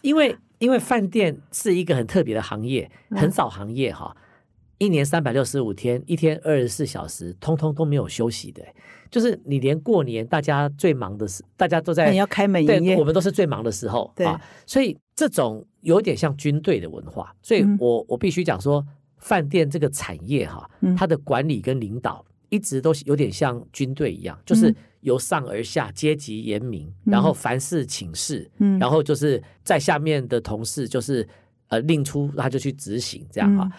[0.00, 3.18] 因为因为饭店是一个很特别的行业，嗯。
[3.18, 4.16] 很少行业哈、
[4.78, 8.62] 一年三百六十五天，一天二十四小时，通通都没有休息的。
[9.10, 12.96] 就是你连过年大家最忙的时，大家都在你要开门对营，业。
[12.96, 14.26] 我，们都是最忙的时候对。
[14.26, 17.76] 啊，所以这种有点像军队的文化，所以嗯。
[17.80, 18.84] 我我必须讲说，
[19.18, 27.12] 饭店这个产业哈嗯，它的管理跟领导一直都有点像军队一样，就是嗯由上而下，阶级严明，嗯。
[27.12, 28.78] 然后凡事请示，嗯。
[28.78, 31.26] 然后就是在下面的同事就是
[31.68, 33.70] 呃令出他就去执行这样哈。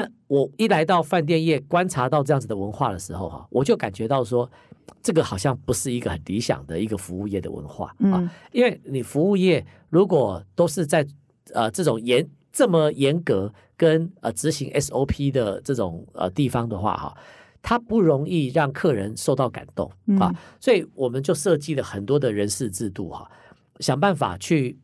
[0.00, 4.50] 嗯那我一来到饭店业，观察到这样子的文化的时候哈，我就感觉到说，
[5.02, 8.20] 这个好像不是一个很理想的一个服务业的文化啊。
[8.20, 11.06] 嗯因为你服务业如果都是在
[11.54, 17.16] 呃这种严这么严格跟呃执行 SOP 的这种呃地方的话哈，
[17.62, 23.30] 它不容易让客人受到感动啊，嗯所以我们就设计了很多的人事制度哈，
[23.80, 24.78] 想办法去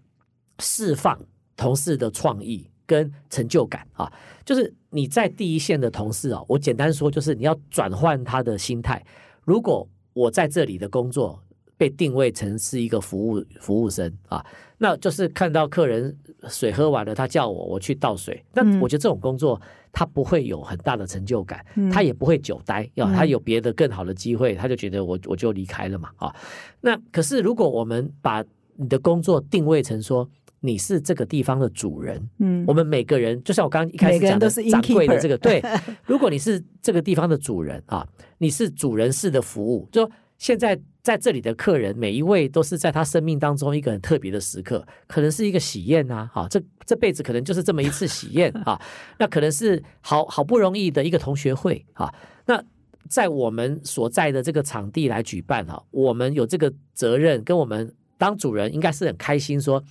[0.58, 1.18] 释放
[1.56, 4.12] 同事的创意跟成就感啊，
[4.44, 9.02] 就是你在第一线的同事啊，我简单说就是你要转换他的心态，
[9.44, 11.42] 如果我在这里的工作
[11.78, 14.44] 被定位成是一个服务服务生啊，
[14.76, 16.14] 那就是看到客人
[16.48, 19.58] 水喝完了，他叫我我去倒水，那嗯我觉得这种工作
[19.90, 26.34] 他不会有很大的成就感，嗯他也不会久待，要嗯他有别的更好的机会，他就觉得我我就离开了嘛啊。
[26.82, 28.44] 那可是如果我们把
[28.76, 30.28] 你的工作定位成说
[30.62, 32.64] 你是这个地方的主人，嗯。
[32.66, 35.62] 我们每个人，就像我刚刚一开始讲的掌柜的这个，对，
[36.06, 48.80] 如果你是这个地方的主人啊，你是主人式的服务，就说现在在这里的客人每一位都是在他生命当中一个很特别的时刻，可能是一个喜宴啊，哈、这这辈子可能就是这么一次喜宴啊，
[49.18, 52.12] 那可能是好好不容易的一个同学会啊，
[52.46, 52.64] 那。
[53.08, 59.82] 在我们所在的这个场地来举办哈，我们有这个责任，跟我们当主人应该是很开心说，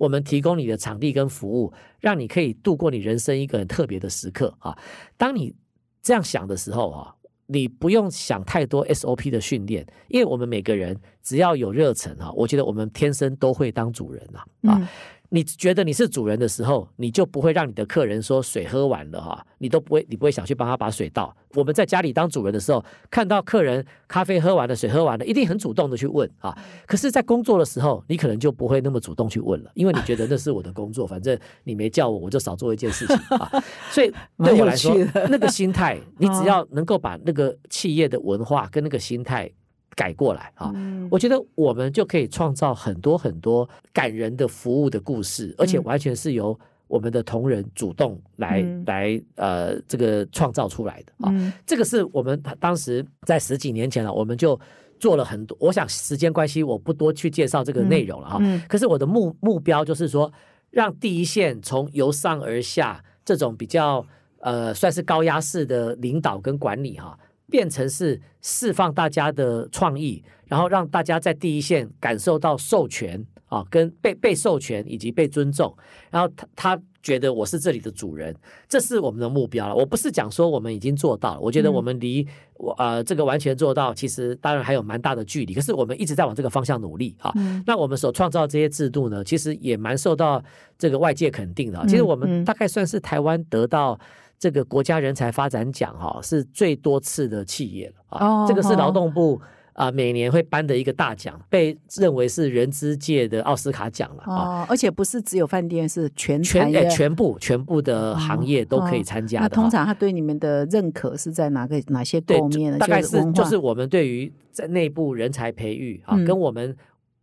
[0.00, 4.76] 我们提供你的场地跟服务，让你可以度过你人生一个很特别的时刻啊。
[5.18, 5.54] 当你
[6.00, 7.14] 这样想的时候啊，
[7.48, 14.90] 你不用想太多 SOP 的训练，因为我们每个人只要有热忱啊，我觉得我们天生都会当主人啊啊。
[15.32, 21.34] 你觉得你是主人的时候，你就不会让你的客人说水喝完了哈，你都不会，你不会想去帮他把水倒。
[21.54, 26.56] 我们在家里当主人的时候，看到客人咖啡喝完了，水喝完了，一定很主动的去问啊。
[26.84, 33.62] 可是，在工作的时候，你可能就不会那么主动去问了，因为你觉得那是我的工作，反正你没叫我，我就少做一件事情啊。
[33.90, 34.12] 所以
[34.44, 34.92] 对我来说，
[35.30, 39.48] 那个心态，你 只要能够把那个企业的文化跟那个心态。
[39.96, 40.72] 改过来啊！
[41.10, 51.54] 我觉得我们就可以创造很多很多感人的服务的故事，而且完全是由我们的同仁主动来来呃这个创造出来的啊！
[51.66, 54.58] 这个是我们当时在十几年前了，我们就
[54.98, 55.56] 做了很多。
[55.60, 58.66] 我想时间关系，我不多去介绍这个内容了啊。
[58.68, 60.32] 可是我的目目标就是说，
[60.70, 64.04] 让第一线从由上而下这种比较
[64.40, 67.18] 呃算是高压式的领导跟管理哈。
[67.50, 75.76] 变成是释放大家的创意，然后让大家在第一线感受到授权啊，跟被被授权以及被尊重，
[76.10, 78.34] 然后他他觉得我是这里的主人，
[78.68, 79.74] 这是我们的目标了。
[79.74, 85.52] 我不是讲说我们已经做到了，我觉得我们离我呃这个完全做到，其实当然还有蛮大的距离。
[85.52, 87.32] 可是我们一直在往这个方向努力啊。
[87.66, 90.42] 那我们所创造这些制度呢，其实也蛮受到
[90.78, 91.84] 这个外界肯定的。
[91.88, 93.98] 其实我们大概算是台湾得到。
[94.40, 99.38] 这个国家人才发展奖哈是最多次的企业了啊，这个是劳动部
[99.74, 109.40] 啊每年会颁的一个大奖，被认为是人资界的奥斯卡奖了啊，而且不是只有饭店，是全全全部全部的行业都可以参加。
[109.40, 112.78] 那通常他对你们的认可是在哪个哪些方面呢？
[112.78, 116.74] 大概是就是我们对于在内部人才培育啊，跟我们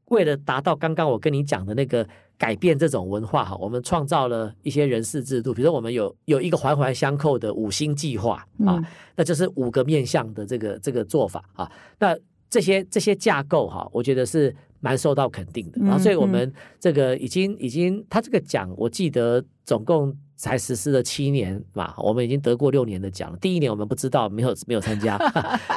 [0.10, 2.08] 为了达到刚刚我跟你讲的那个。
[2.40, 8.80] 改变这种文化哈，我们创造了一些人事制度，比如说我们有有一个环环相扣的五星计划啊，
[9.16, 12.16] 那就是五个面向的这个这个做法啊，那
[12.48, 20.16] 这些这些架构哈，我觉得是蛮受到肯定的，然后所以我们这个已经已经他这个奖，我记得总共。
[20.38, 23.38] 才实施了七年嘛，我们已经得过六年的奖了。
[23.42, 25.18] 第一年我们不知道，没有没有参加，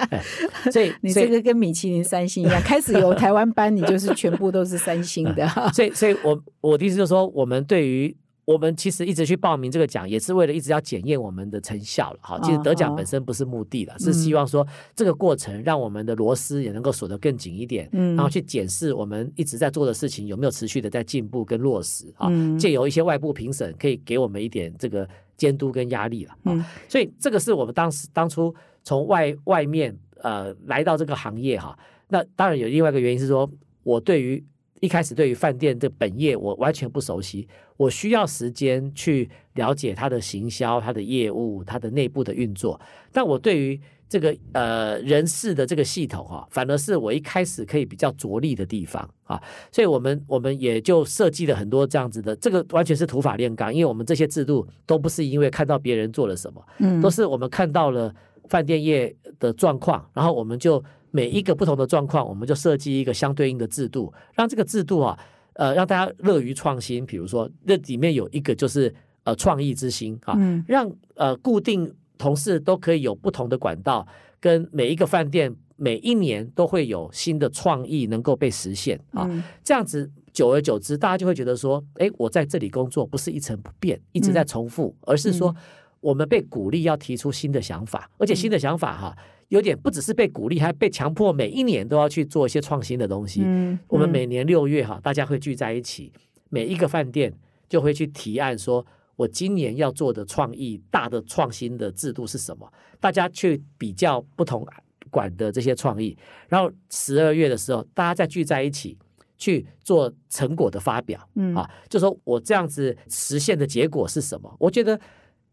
[0.70, 5.49] 所以你这个跟米其林三星一样，开始有台湾班，你就是全部都是三星的。
[5.73, 8.16] 所以，所以我我的意思就是说，我们对于。
[8.51, 12.19] 我们其实一直去报名这个奖，也是为了一直要检验我们的成效了。
[12.21, 22.29] 哈，其实得奖本身不是目的了，是希望说这个过程让我们的螺丝也能够锁得更紧一点，然后去检视我们一直在做的事情有没有持续的在进步跟落实啊。
[22.59, 26.35] 借由一些外部评审，可以给我们一点这个监督跟压力了。
[26.43, 31.79] 啊，所以这个是我们当时当初从外外面呃来到这个行业哈。
[32.09, 33.49] 那当然有另外一个原因是说，
[33.85, 34.45] 我对于
[34.81, 37.47] 一开始对于饭店的本业我完全不熟悉，
[37.81, 42.79] 我需要时间去了解它的行销、它的业务、它的内部的运作。
[43.11, 49.40] 但我对于这个呃人事的这个系统哈，反而是我一开始可以比较着力的地方啊。
[49.73, 58.14] 所以我们我们也就设计了很多这样子的，这个完全是土法炼钢，因为我们这些制度都不是因为看到别人做了什么，嗯，都是我们看到了
[58.51, 60.85] 饭店业的状况，然后我们就。
[61.12, 65.19] 每一个不同的状况，我们就设计一个相对应的制度，让这个制度啊，
[65.55, 67.05] 呃，让大家乐于创新。
[67.05, 70.37] 比如说，那里面有一个就是呃创意之星啊，
[70.67, 74.07] 让呃固定同事都可以有不同的管道，
[74.41, 79.29] 跟每一个饭店每一年都会有新的创意能够被实现啊。
[79.65, 85.55] 这样子久而久之，大家就会觉得说，哎，我在这里工作不是一成不变，一直在重复，而是说
[86.01, 89.17] 我们被鼓励要提出新的想法，而且新的想法哈。
[89.51, 93.43] 有点不只是被鼓励，还被强迫每一年都要去做一些创新的东西。
[93.45, 96.13] 嗯，我们每年六月哈，大家会聚在一起，
[96.49, 97.33] 每一个饭店
[97.69, 98.87] 就会去提案说，
[99.17, 102.73] 我今年要做的创意大的创新的制度是什么？
[103.01, 104.65] 大家去比较不同
[105.11, 106.17] 馆的这些创意，
[106.49, 108.97] 然后十二月的时候，大家再聚在一起
[109.37, 111.29] 去做成果的发表。
[111.35, 114.55] 嗯啊，就说我这样子实现的结果是什么？
[114.61, 115.01] 我觉得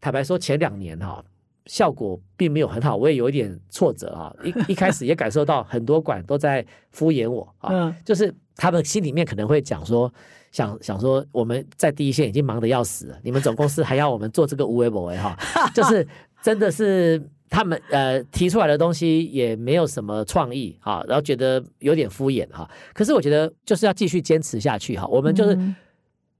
[0.00, 1.24] 坦白说，前两年哈。
[1.68, 4.34] 效果并没有很好，我也有一点挫折啊。
[4.42, 10.12] 一一开始也感受到很多馆都在敷衍我啊，就是他们心里面可能会讲说，
[10.50, 15.36] 想想说我们在第一线已经忙得要死了，你们总公司还要我们做这个无为不为哈，
[15.72, 16.04] 就是
[16.42, 22.68] 真的是他们呃提出来的东西也没有什么创意啊，然后觉得有点敷衍哈。
[22.94, 25.56] 可是我觉得就是要继续坚持下去哈，我们就是。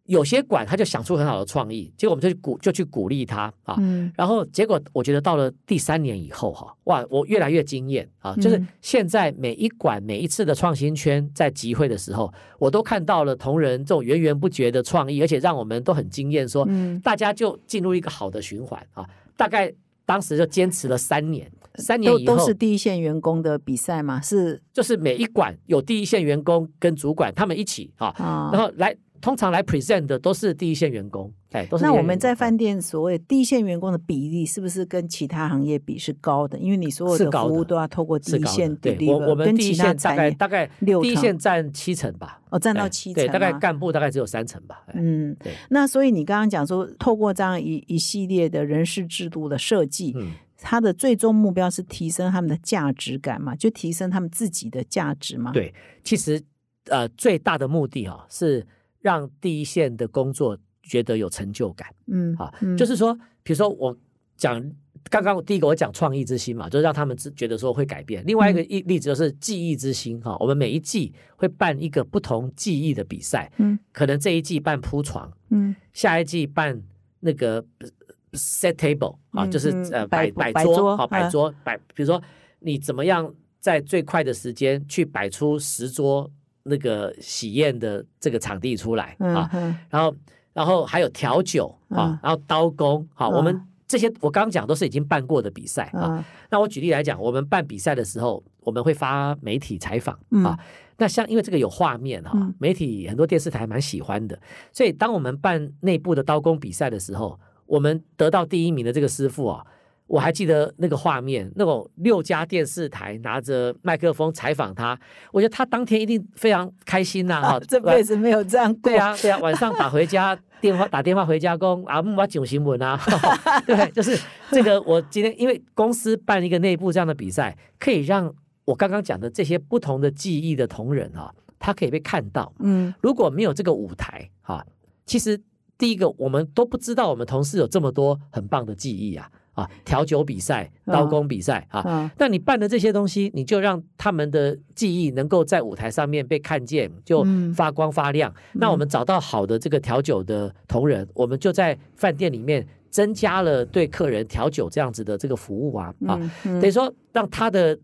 [0.09, 3.77] 有些馆他就想出很好的创意，结果我们就去鼓就去鼓励他啊。
[3.79, 8.35] 嗯然后结果我觉得到了第三年以后哈，哇，我越来越惊艳啊！
[8.37, 19.07] 就是嗯现在每一馆每一次的创新圈在集会的时候，我都看到了同仁这种源源不绝的创意，而且让我们都很惊艳，说嗯大家就进入一个好的循环啊。
[19.37, 19.71] 大概
[20.07, 28.51] 当时就坚持了三年，三年以后都都是第一线员工的比赛嘛，是就是每一馆有第一线员工跟主管他们一起啊，啊。
[28.51, 36.59] 然后来通常来 present 的都是第一线员工，哎，都是那我们在饭店所谓第一线员工的比例，是不是跟其他行业比是高的？
[36.59, 43.59] 因为你所有的服务都要透过第一线的，对我我们第一线大概大概第一线占七成吧，哦占到哎七成、对，大概啊。
[43.59, 56.41] 干部大概只有三成吧，哎嗯对，那所以你刚刚讲说，透过这样一一系列的人事制度的设计，嗯，它的最终目标是提升他们的价值感嘛，就提升他们自己的价值嘛。，对，其实
[56.87, 58.67] 呃最大的目的哦、是
[59.01, 63.97] 让第一线的工作觉得有成就感嗯，啊，嗯就是说，比如说我
[64.37, 64.73] 讲。
[65.11, 68.23] 刚刚第一个我讲创意之心嘛，就是让他们自觉得说会改变。
[68.27, 76.83] 另外一个嗯一例子就是记忆之心哈、我们每一季会办一个不同记忆的比赛，嗯可能这一季办铺床，嗯下一季办
[77.21, 77.89] 那个呃
[78.33, 82.21] set table 啊，嗯就是嗯呃摆摆桌啊，摆嗯桌摆，比如说
[82.59, 86.31] 你怎么样在最快的时间去摆出十桌
[86.69, 89.51] 那个喜宴的这个场地出来啊，
[89.91, 90.15] 然后
[90.53, 96.19] 然后还有调酒啊嗯，然后刀工好，嗯我们这些我刚刚讲都是已经办过的比赛啊。
[96.19, 100.59] 嗯那我举例来讲，我们办比赛的时候，我们会发媒体采访嗯啊。
[100.97, 104.39] 那像因为这个有画面哈、嗯媒体很多电视台蛮喜欢的，
[104.73, 109.65] 所以当我们办内部的刀工比赛的时候，我们得到第一名的这个师傅啊，
[110.09, 114.99] 我还记得那个画面，那种六家电视台拿着麦克风采访他，
[115.31, 118.91] 我觉得他当天一定非常开心呐、 哈、这辈子没有这样过。
[118.91, 122.99] 对啊，对啊，晚上打回家电话打电话回家公啊，我九新闻啊，
[123.67, 124.19] 对，就是
[124.51, 124.81] 这个。
[124.83, 132.51] 我今天因为公司办一个内部这样的比赛，可以让我刚刚讲的这些不同的技艺的同仁啊，他可以被看到。
[132.61, 134.65] 嗯如果没有这个舞台哈、
[135.05, 135.39] 其实
[135.77, 142.11] 第一个我们都不知道我们同事有这么多很棒的技艺啊啊，调酒比赛、刀工比赛啊，嗯。
[142.19, 147.53] 那你办的这些东西，你就让他们的记忆能够在舞台上面被看见，就嗯。
[147.53, 148.33] 发光发亮。
[148.53, 157.77] 那我们找到好的这个调酒的同仁，我们就在饭店里面增加了对客人调酒这样子的这个服务啊啊，等于说让他的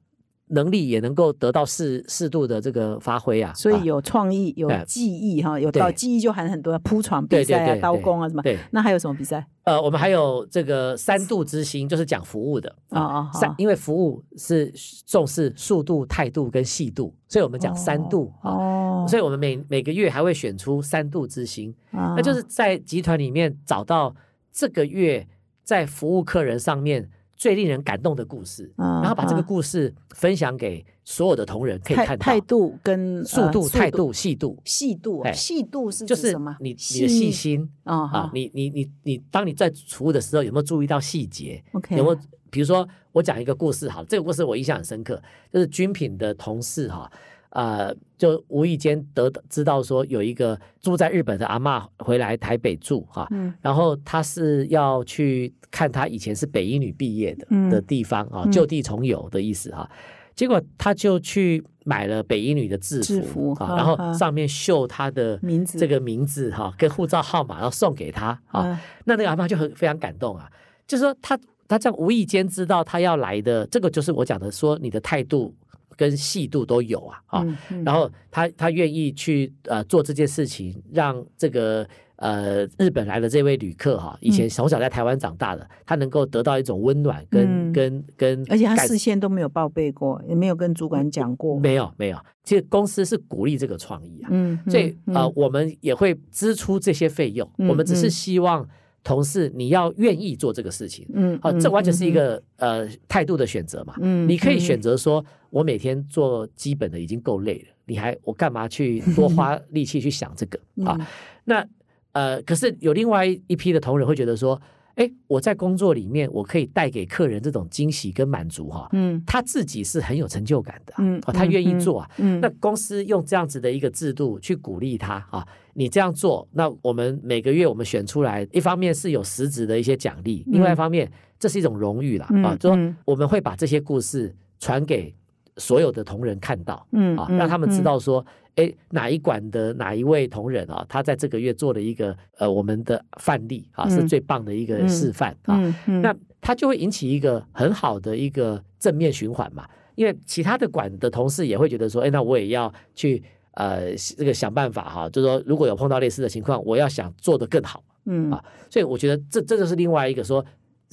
[0.48, 3.50] 能力也能够得到适适度的这个发挥啊。
[3.50, 5.80] 啊所以有创意、有哎技艺哈，有对。
[5.80, 8.42] 到技艺就含很多铺床比赛刀工啊什么。
[8.42, 9.46] 对，那还有什么比赛？
[9.64, 12.68] 呃，我们还有这个三度之星，就是讲服务的。
[12.90, 14.70] 哦哦，三因为服务是
[15.06, 18.50] 重视速度、态度跟细度，所以我们讲三度啊。
[18.50, 24.14] 哦，所以我们每每个月还会选出三度之星，那那就是在集团里面找到
[24.52, 25.26] 这个月
[25.62, 32.40] 在服务客人上面最令人感动的故事，嗯然后把这个嗯故事分享给所有的同仁可以看到态态。
[32.42, 36.56] 度跟速度、呃态度、细度，细度细度是就是什么？
[36.60, 42.18] 你你的细心哦啊好，你你你你，当你在服务的时候有没有注意到细节？OK 有没有？
[42.50, 45.20] 比如说，我讲一个故事，好，这个故事我印象很深刻，
[45.52, 47.10] 就是军品的同事哈，
[47.54, 59.88] 呃，就无意间得知道说有一个住在日本的阿嬷回来台北住哈，嗯然后他是要去看他以前是北一女毕业的、嗯的地方啊，嗯就地重游的意思哈。
[60.34, 68.64] 结果他就去买了北一女的制服制服啊，啊然后啊上面绣他的名字这个名字哈，跟护照号码，然后送给他啊。
[68.64, 70.50] 嗯那那个阿妈就很非常感动啊，
[70.88, 71.38] 就是说他
[71.68, 75.54] 他这样无意间知道他要来的，这个就是我讲的说你的态度
[75.96, 77.42] 跟细度都有啊啊。
[77.42, 91.58] 嗯嗯然后他他愿意去呃做这件事情，让这个呃日本来的这位旅客哈，以前从小在台湾长大的，他能够得到一种温暖跟、嗯跟跟，而且他事先都没有报备过，也没有跟主管讲过。
[91.58, 98.68] 没有没有，其实公司是鼓励这个创意啊，嗯，所以嗯呃，我们也会支出这些费用，嗯我们只是嗯希望
[99.04, 101.06] 同事你要愿意做这个事情。
[101.14, 103.94] 嗯，好，嗯这完全是一，嗯个呃态度的选择嘛。
[104.00, 110.96] 嗯你可以嗯选择说，我每天做基本的已经够累了，你还我干嘛去多花力气去想这个 啊？
[110.98, 111.06] 嗯
[111.44, 111.68] 那
[112.12, 114.60] 呃，可是有另外一批的同仁会觉得说，
[114.96, 122.10] 哎，我在工作里面我可以带给客人这种惊喜跟满足哈、嗯他自己是很有成就感的啊、嗯哦他愿意嗯做啊。
[122.18, 135.12] 嗯，那公司用这样子的一个制度去鼓励他啊，你这样做，那我们每个月我们选出来，一方面是有实质的一些奖励，另外一方面这是一种荣誉啦啊，就说嗯我们会把这些故事传给
[135.56, 138.24] 所有的同仁看到，啊，嗯啊让他们知嗯道说，
[138.56, 145.60] 哎、哪一馆的哪一位同仁啊，他在这个月做了一个呃我们的范例啊，是嗯最棒的一个嗯示范啊，
[146.02, 149.66] 那他就会引起一个很好的一个正面循环嘛。
[149.94, 157.82] 因为其他的馆的同事也会觉得说，哎，那我也要去呃这个想办法哈，就是说如果有碰到类似的情况，我要想做得更好。
[158.06, 160.44] 嗯啊所以我觉得这这就是另外一个说让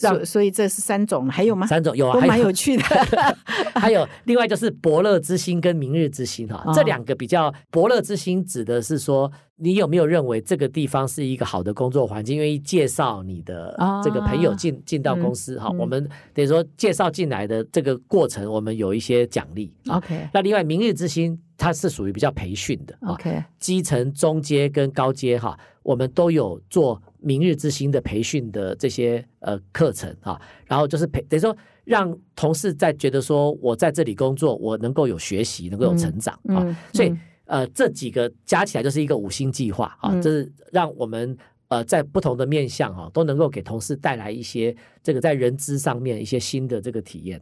[0.10, 1.68] 所所以这是三种，还有吗？
[1.68, 2.84] 三种有啊，都还有蛮有趣的。
[3.76, 19.98] 还有另外就是伯乐之心跟明日之心哈、哦这两个比较伯乐之心指的是说你有没有认为这个地方是一个好的工作环境，愿意介绍你的这个朋友啊进、进到公司哈、嗯我们等于说介绍进来的这个过程，我们有一些奖励啊。
[19.98, 41.38] OK 那另外明日之星它是属于比较培训的啊 OK，基层、中阶跟高阶哈，我们都有做明日之星的培训的这些呃课程啊，然后就是培等于说让同事在觉得说我在这里工作，我能够有学习，能够有成长啊，嗯，所以嗯呃这几个加起来就是一个五星计划啊，嗯这是让我们。
[41.72, 47.42] 呃，在不同的面向哈、都能够给同事带来一些这个在人资上面一些新的这个体验。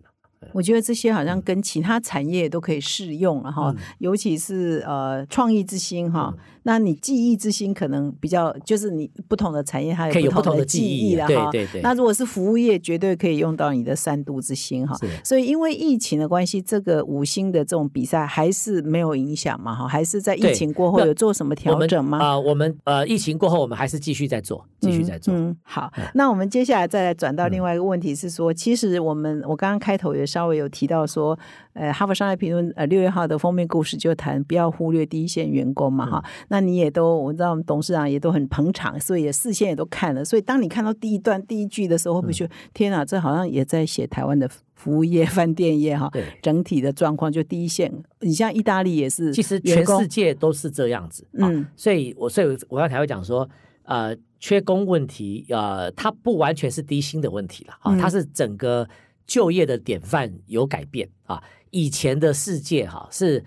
[0.54, 3.78] 我觉得这些好像跟其他产业都可以适用了哈，嗯。
[4.00, 6.44] 尤其是呃创意之星哈，嗯。
[6.64, 11.50] 那你记忆之星可能比较就是你不同的产业它有不同的记忆了哈。
[11.52, 11.82] 对对对。
[11.82, 14.96] 那如果是服务业，绝对可以用到你的三度之星哈。
[14.98, 15.08] 是。
[15.24, 22.20] 所以因为疫情的关系，这个五星的这种比赛还是没有影响嘛哈，还是在疫情过后有做什么调整吗？
[22.20, 25.34] 啊、我们呃疫情过后，我们还是继续在做，继续在做。
[25.34, 25.58] 嗯，嗯。
[25.64, 31.38] 好，那我们接下来再来转到另外一个问题是说，其实我们我刚刚开头也稍微有提到说，
[31.74, 36.24] 呃，哈佛商业评论呃六月号的封面故事就谈不要忽略第一线员工嘛哈。
[36.50, 40.24] 那你也都我知道我们董事长也都很捧场，所以也事先也都看了。
[40.24, 46.10] 所以当你看到第一段第一句的时候，会不会觉得、天啊，这好像也在写台湾的服务业、 饭店业哈？
[46.14, 53.50] 对整体的状况就第一线，你像意大利也是，其实全世界都是这样子，嗯嗯，所以我所以我刚才会讲说，
[53.84, 58.88] 呃，缺工问题，呃，它不完全是低薪的问题了啊，嗯它是整个
[59.30, 61.42] 就业的典范有改变啊。
[61.70, 63.42] 以前的世界哈、是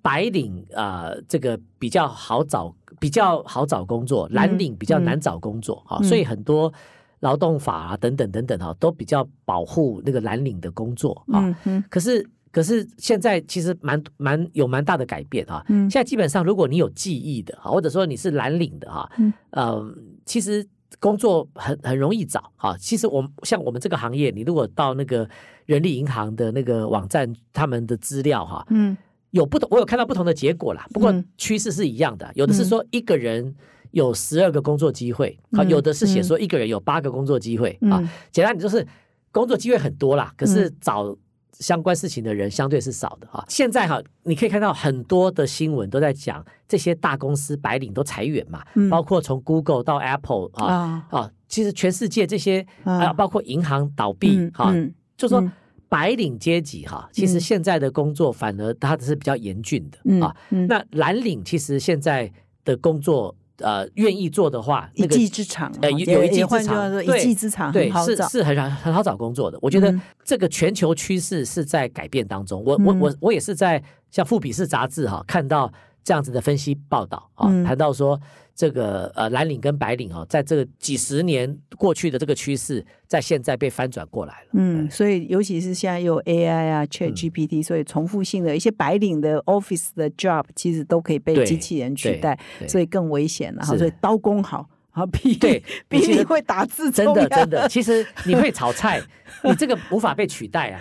[0.00, 6.72] 白领啊、呃这个比较好找，比较好找工作，蓝领比较难找工作啊，嗯所以很多。
[7.20, 11.40] 劳动法啊，等等等等哈，都比较保护那个蓝领的工作啊。
[11.40, 15.64] 嗯嗯可是可是现在其实蛮蛮有蛮大的改变啊。
[15.70, 19.82] 嗯现在基本上，如果你有记忆的啊，或者说你是蓝领的哈，嗯呃，
[20.26, 20.64] 其实
[21.00, 22.76] 工作很很容易找哈。
[22.78, 25.28] 其实我们像我们这个行业，你如果到那个
[25.66, 28.96] 人力银行的那个网站，他们的资料哈，嗯
[29.30, 30.86] 有不同，我有看到不同的结果啦。
[30.92, 33.54] 不过嗯趋势是一样的，有的是说一个人。
[33.92, 38.86] 有十二个工作机会，啊，嗯有的是写说一个人有八个工作机会啊，嗯简单，你就是
[39.32, 41.16] 工作机会很多啦，可是嗯找
[41.60, 43.44] 相关事情的人相对是少的哈。
[43.48, 48.88] 现在哈，你可以看到很多的新闻都在讲这些大公司白领都裁员嘛，嗯。
[48.90, 51.06] 包括从 Google 到 Apple 啊啊。
[51.10, 53.06] 啊，其实全世界这些啊。
[53.06, 55.52] 啊，包括银行倒闭嗯哈，嗯就说嗯。
[55.88, 60.36] 白领阶级哈，其实嗯现在的工作反而它是比较严峻的嗯啊。
[60.50, 60.66] 嗯。
[60.66, 62.30] 那蓝领其实现在
[62.64, 67.90] 的工作呃愿意做的话，一那个技之长啊，呃有有一技之长说，一对技之长对。
[67.90, 69.58] 是是很很很好找工作的。
[69.62, 72.62] 我觉得嗯这个全球趋势是在改变当中。
[72.64, 75.72] 我我嗯我我也是在像富比士杂志哈看到
[76.04, 78.20] 这样子的分析报道啊嗯，谈到说
[78.56, 84.48] 这个呃蓝领跟白领哦，在这个几十年过去的这个趋势，在现在被翻转过来了。
[84.54, 93.76] 嗯，所以尤其是现在有 AI 啊、Chat 嗯 GPT，、所以重复性的一些白领的 Office 的 job 其实都可以被对机器人取代，所以更危险了哈。
[93.76, 98.98] 所以刀工好，啊， 比对比你会打字真的真的，其实你会炒菜，
[99.44, 100.80] 你这个无法被取代啊！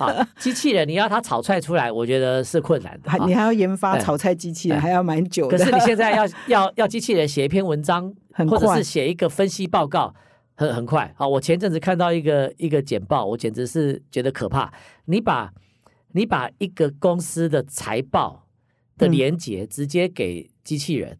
[0.00, 3.10] 啊，机器人你要它炒菜出来，我觉得是困难的。
[3.12, 5.56] 啊你还要研发哎炒菜机器人，哎还要蛮久的。
[5.56, 10.12] 可是你现在要 要要机器人写一篇文章，很快或者是写一个分析报告，
[10.56, 11.14] 很很快。
[11.16, 14.72] 好，我前阵子看到一个一个简报，我简直是觉得可怕。
[15.04, 15.52] 你把
[16.14, 18.48] 你把一个公司的财报
[18.98, 21.16] 的嗯连接直接给机器人，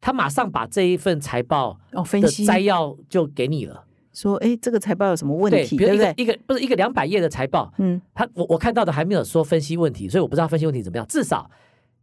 [0.00, 3.84] 他马上把这一份财报的哦分析摘要就给你了。
[4.12, 6.14] 说，哎，这个财报有什么问对，题，比如对不对？
[6.16, 11.06] 一个一个不是一个两百页的财报，嗯他我我看到的还没有说分析问题，所以我不知道分析问题怎么样。
[11.06, 11.48] 至少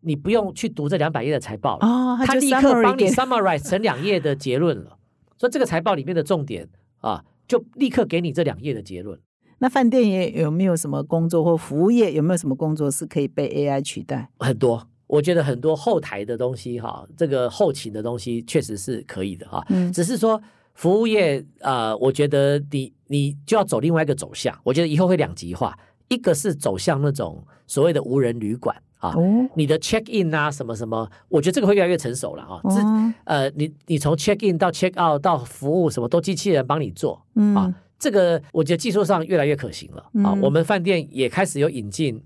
[0.02, 4.98] 你不用去读这两百页的财报了，哦，就他立刻帮你 summarize 成两页的结论了。
[5.38, 6.68] 所以这个财报里面的重点
[7.02, 9.20] 啊，就立刻给你这两页的结论。
[9.60, 14.30] 那饭店也有没有什么工作或服务业有没有什么工作是可以被 AI 取代？
[14.38, 19.66] 很多，我觉得很多后台的东西哈，这个后勤的东西确实是可以的哈。
[19.70, 20.40] 嗯只是说
[20.74, 24.56] 服务业，呃，我觉得你你就要走另外一个走向。
[24.64, 25.78] 我觉得以后会两极化，
[26.10, 29.10] 一个是走向那种所谓的无人旅馆啊。
[29.16, 32.62] 哦，你的 check in 啊，什么什么，我觉得这个会越来越成熟了啊。
[32.70, 37.16] 自哦呃，你你从 check in 到 check out 到服务，什么都机器人帮你做
[37.56, 37.74] 啊嗯。
[37.98, 40.34] 这个我觉得技术上越来越可行了啊。
[40.36, 42.22] 嗯我们饭店也开始有引进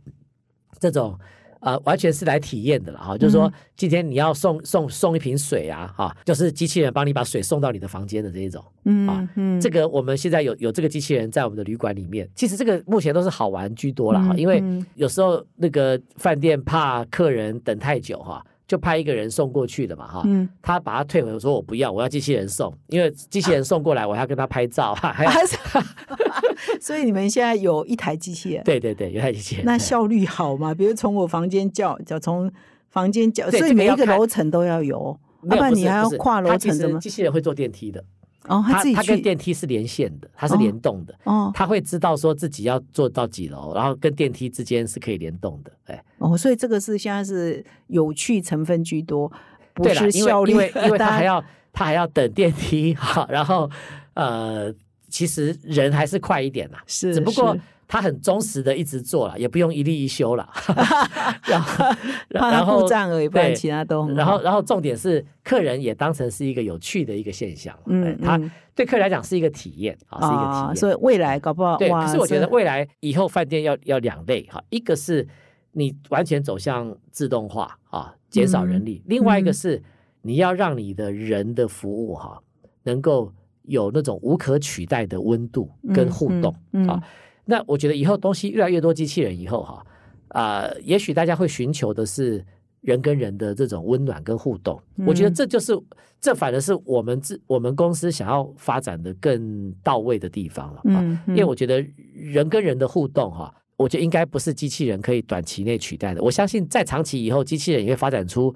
[0.79, 1.17] 这种
[1.61, 3.17] 呃，完全是来体验的了哈。
[3.17, 8.63] 就是说嗯，今天你要送送送一瓶水啊，哈，就是机器人帮你把水送到你的房间的这一种。
[8.85, 25.55] 嗯嗯，这个我们现在有有这个机器人在我们的旅馆里面，其实这个目前都是好玩居多了哈，嗯因为嗯有时候那个饭店怕客人等太久哈，就派一个人送过去的嘛哈，嗯，他把他退回，我说我不要，我要机器人送，因为机器人送过来，我还要跟他拍照，还要还是，
[26.81, 29.65] 所以你们现在有一台机器人，对对对，有台机器人。
[29.65, 30.73] 那效率好吗？
[30.73, 32.51] 比如从我房间叫，叫从
[32.89, 36.99] 房间叫，所以每一个楼层都要有，要不然你还要跨楼层怎么？
[36.99, 38.03] 机器人会坐电梯的，
[38.47, 41.15] 哦，他自己它它跟去电梯是连线的，它是哦联动的。
[41.25, 45.71] 哦他会知道说自己要坐到几楼，然后跟电梯之间是可以联动的。
[45.85, 49.31] 哎，哦，所以这个是现在是有趣成分居多，
[49.75, 53.69] 不是效率，为因为因为 他还要他还要等电梯， 好，然后
[54.15, 54.73] 呃，
[55.11, 57.55] 其实人还是快一点啦，是，只不过
[57.87, 60.49] 他很忠实的一直做了，也不用一例一休了。
[61.45, 61.85] 然后
[62.29, 70.75] 然后故障而已，不然对其他都很然后好然后重点是客人也当成是一个有趣的一个现象，嗯哎他嗯对客人来讲是一个体验啊，是一个体验。
[70.77, 75.27] 所以未来搞不好对，哇，可是我觉得这未来以后饭店要要两类哈，一个是
[75.73, 79.83] 你完全走向自动化啊，减少人力；另外一个嗯是
[80.21, 82.39] 你要让你的人的服务哈，
[82.83, 83.33] 能够
[83.63, 87.03] 有那种无可取代的温度跟互动嗯嗯啊。
[87.45, 89.85] 那我觉得以后东西越来越多机器人以后哈，
[90.29, 92.45] 啊、也许大家会寻求的是
[92.81, 94.81] 人跟人的这种温暖跟互动。
[95.05, 95.77] 我觉得嗯这就是
[96.19, 101.01] 这反而是我们自我们公司想要发展的更到位的地方了啊。
[101.01, 101.83] 嗯，因为我觉得
[102.13, 106.21] 人跟人的互动哈，我觉得应该不是机器人可以短期内取代的。
[106.21, 108.53] 我相信在长期以后，机器人也会发展出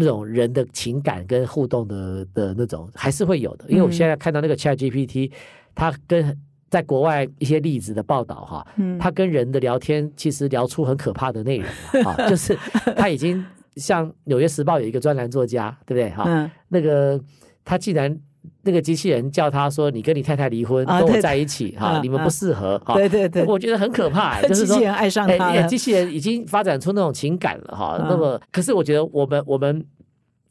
[0.00, 3.64] 那种人的情感跟互动的的那种，还是会有的。
[3.68, 5.32] 因为我嗯现在看到那个 Chat GPT，
[5.74, 6.36] 它跟
[6.70, 11.66] 在国外一些例子的报道哈，嗯他跟人的聊天其实聊出很可怕的内容
[12.04, 12.56] 了啊， 就是
[12.96, 13.44] 他已经
[13.76, 16.24] 像《纽约时报》有一个专栏作家，对不对哈？
[16.28, 17.20] 嗯那个
[17.64, 18.16] 他既然
[18.62, 24.84] 那个机器人叫他说：“你跟你太太离婚，跟我在一起哈，嗯你们不适合哈。”对对对，我觉得很可怕、 就是说机器。
[24.84, 27.96] 人爱上哎哎他，机器人已经发展出那种情感了哈。
[28.00, 29.84] 嗯那么，可是我觉得我们我们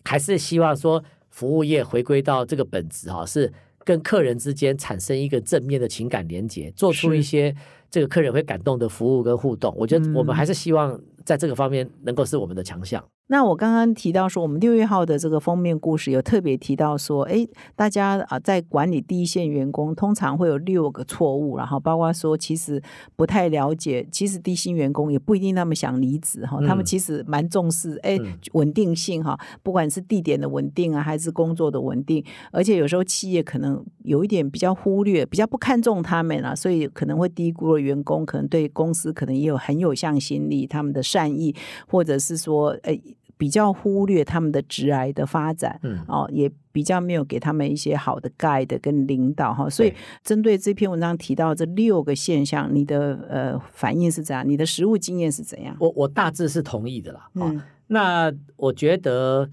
[0.04, 3.52] 还是希望说，服务业回归到这个本质哈，是
[3.84, 7.56] 跟客人之间产生一个正面的情感连接，做出一些
[7.90, 9.74] 这个客人会感动的服务跟互动。
[9.78, 13.04] 我觉得我们嗯还是希望在这个方面能够是我们的强项。
[13.30, 22.82] 那我刚刚提到说，我们六月号的这个封面故事有特别提到说，哎，大家啊在管理第一线员工，通常会有六个错误，然后包括说其实
[23.18, 26.86] 不太了解，其实低薪员工也不一定那么想离职哈，他们嗯。
[26.86, 28.40] 其实蛮重视哎嗯。
[28.54, 41.54] 稳定性哈，不管是地点的稳定啊，还是工作的稳定，而且有时候企业可能有一点比较忽略，比较不看重他们啊，所以可能会低估了员工，可能对公司可能也有很有向心力，他们的善意，
[41.90, 43.02] 或者是说，诶。
[43.38, 46.04] 比较忽略他们的直癌的发展，嗯。
[46.08, 49.98] 哦，也比较没有给他们一些好的 guide 跟领导哈，所以对。
[50.24, 54.48] 针对这篇文章提到这六个现象，你的呃反应是怎样？
[54.48, 55.76] 你的实务经验是怎样？
[55.80, 57.20] 我我大致是同意的啦。
[57.22, 59.50] 啊、嗯那我觉得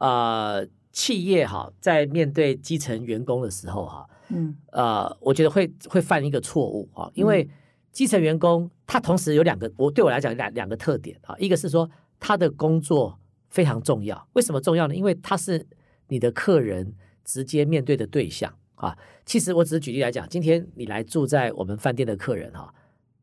[0.00, 4.56] 呃，企业哈在面对基层员工的时候哈，嗯。
[4.72, 7.48] 呃，我觉得会会犯一个错误啊，因为
[7.92, 11.88] 基层员工他同时有两个，我对我来讲有两两个特点啊，一个是说
[12.20, 14.94] 他的工作非常重要，为什么重要呢？
[14.94, 15.66] 因为他是
[16.08, 16.94] 你的客人
[17.24, 18.96] 直接面对的对象啊。
[19.24, 22.72] 其实我只是举例来讲，今天你来住在我们饭店的客人哈，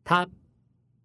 [0.04, 0.28] 他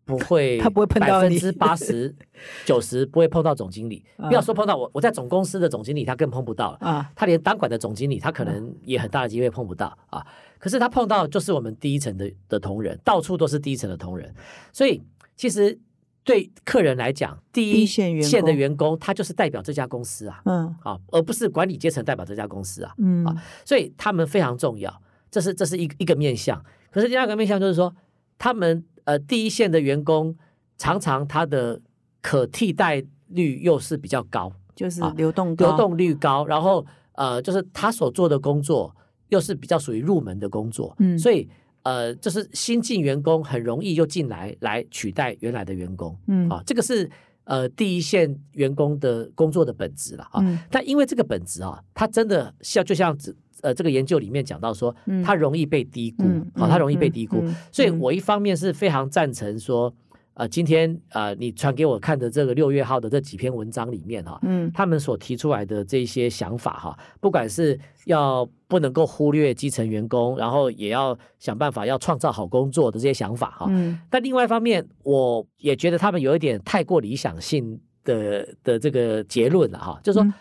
[0.04, 2.14] 不会， 他不会碰到百分之八十、
[2.66, 6.78] 九十不会碰到总经理，啊不要说碰到我，我在总公司的总经理他更碰不到了。
[6.80, 10.26] 啊，他连当管的总经理，他可能也很大的机会碰不到啊。
[10.58, 14.34] 可是他碰到就是我们第一层的的同仁，到处都是第一层的同仁，
[14.72, 15.02] 所以
[15.36, 15.78] 其实
[16.22, 18.14] 对客人来讲，第一线
[18.44, 26.62] 的工员工，他就是代表这家公司啊，嗯啊，而不是管理阶层代表这家公司啊，嗯啊所以他们非常重要，这是这是一一个面向。
[26.90, 27.94] 可是第二个面向就是说，
[28.38, 30.36] 他们呃第一线的员工
[30.76, 31.80] 常常他的
[32.20, 38.94] 可替代率又是比较高，就是啊流动高流动率高，然后呃，就是他所做的工作
[39.28, 41.48] 又是比较属于入门的工作，嗯所以
[41.82, 47.08] 呃，就是新进员工很容易就进来来取代原来的员工，嗯啊，这个是
[47.44, 50.40] 呃第一线员工的工作的本质了啊。
[50.42, 59.92] 嗯但因为这个本质啊，它真的像就像子呃这个研究里面讲到说嗯，它容易被低估，嗯好、它容易被嗯低估，嗯所以嗯我一方面是非常赞成说，
[60.40, 80.32] 呃，今天呃你传给我看的这个六月号的这几篇文章里面哈、嗯他们所提出来的这些想法哈，不管是要不能够忽略基层员工，然后也要想办法要创造好工作的这些想法哈，嗯但另外一方面，我也觉得他们有一点太过理想性的的这个结论了哈，就是说，嗯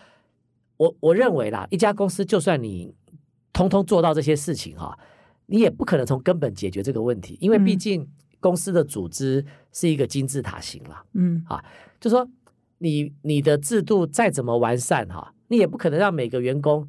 [0.78, 2.90] 我我认为啦，一家公司就算你
[3.52, 4.98] 通通做到这些事情哈，
[5.44, 8.08] 你也不可能从根本解决这个问题，因为毕嗯竟
[8.40, 11.62] 公司的组织是一个金字塔型了，嗯啊
[12.00, 12.26] 就说
[12.78, 16.88] 你你的制度再怎么完善哈，你也不可能让每个员工。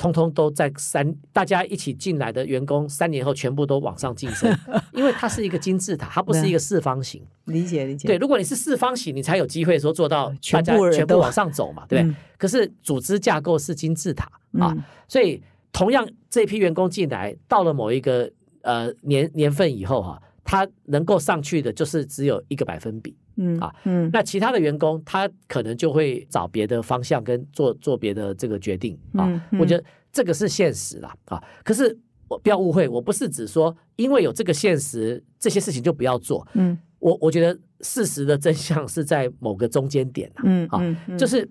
[0.00, 4.48] 通通都在三，大家一起进来的员工，三年后全部都往上晋升，
[4.94, 7.20] 因为它是一个金字塔，它不是一个四方形。
[7.46, 8.06] 理解理解。
[8.06, 12.12] 对，如果你是四方形，你才有机会说做到全部人都全部往上走嘛，对不对？
[12.12, 14.26] 嗯可是组织架构是金字塔
[14.60, 18.30] 啊，嗯所以同样这批员工进来，到了某一个
[18.62, 23.14] 呃年年份以后哈、他能够上去的就是只有一个百分比。
[23.36, 29.28] 嗯啊嗯那其他的员工，他可能就会找别的方向跟做做别的这个决定啊。
[29.28, 31.42] 嗯嗯我觉得这个是现实啦啊。
[31.62, 31.96] 可是
[32.28, 36.46] 我不要误会，我不是指说因为有这个现实，这些事情就不要做。
[36.54, 41.48] 嗯我我觉得事实的真相是在某个中间点啊，啊嗯嗯嗯，就是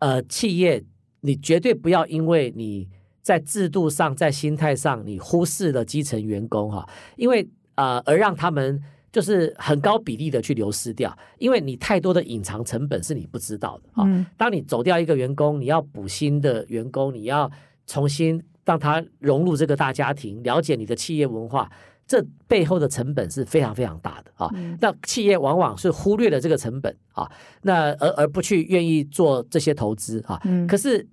[0.00, 0.82] 呃，企业
[1.20, 2.88] 你绝对不要因为你
[3.22, 7.48] 在制度上、在心态上，你忽视了基层员工哈、因为
[7.78, 14.04] 呃而让他们就是很高比例的去流失掉，因为你太多的隐藏成本是你不知道的啊。
[14.06, 17.50] 嗯当你走掉一个员工，你要补新的员工，你要
[17.86, 21.70] 重新让他融入这个大家庭，了解你的企业文化，
[22.06, 24.50] 这背后的成本是非常非常大的啊。
[24.54, 27.30] 嗯那企业往往是忽略了这个成本啊，
[27.62, 30.38] 那而而不去愿意做这些投资啊。
[30.44, 31.08] 嗯可是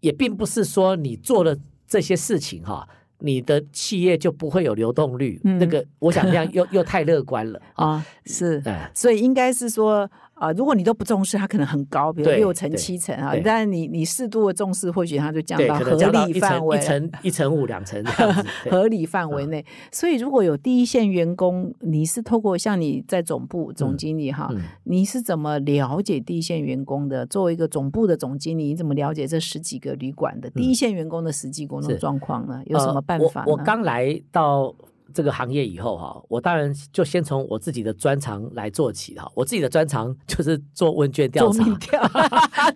[0.00, 2.86] 也并不是说你做了这些事情哈、
[3.22, 5.40] 你的企业就不会有流动率。
[5.44, 7.86] 嗯那个我想这样又又太乐观了 啊。
[7.92, 8.60] 啊是。
[8.64, 13.40] 哎，所以应该是说啊、如果你都不重视，它可能很高，比如六成、对七成啊对。
[13.42, 16.76] 但你你适度的重视，或许它就降，到 合理范围。
[16.76, 18.02] 一层一层五两层
[18.68, 27.24] 合理范围内，所以如果有第一线员工，你是透过像你在总部总经理哈，嗯你是怎么了解第一线员工的？
[27.26, 32.60] 作为一个总部的总经理，你怎么了解这十几个旅馆的第一线员工的实际工作状况呢？
[32.66, 33.46] 有什么办法呢？
[33.46, 33.56] 呃我？
[33.56, 34.74] 我刚来到
[35.12, 39.30] 这个行业以后哈，我当然就先从我自己的专长来做起哈。
[39.34, 42.10] 我自己的专长 就是做问卷调查，做民调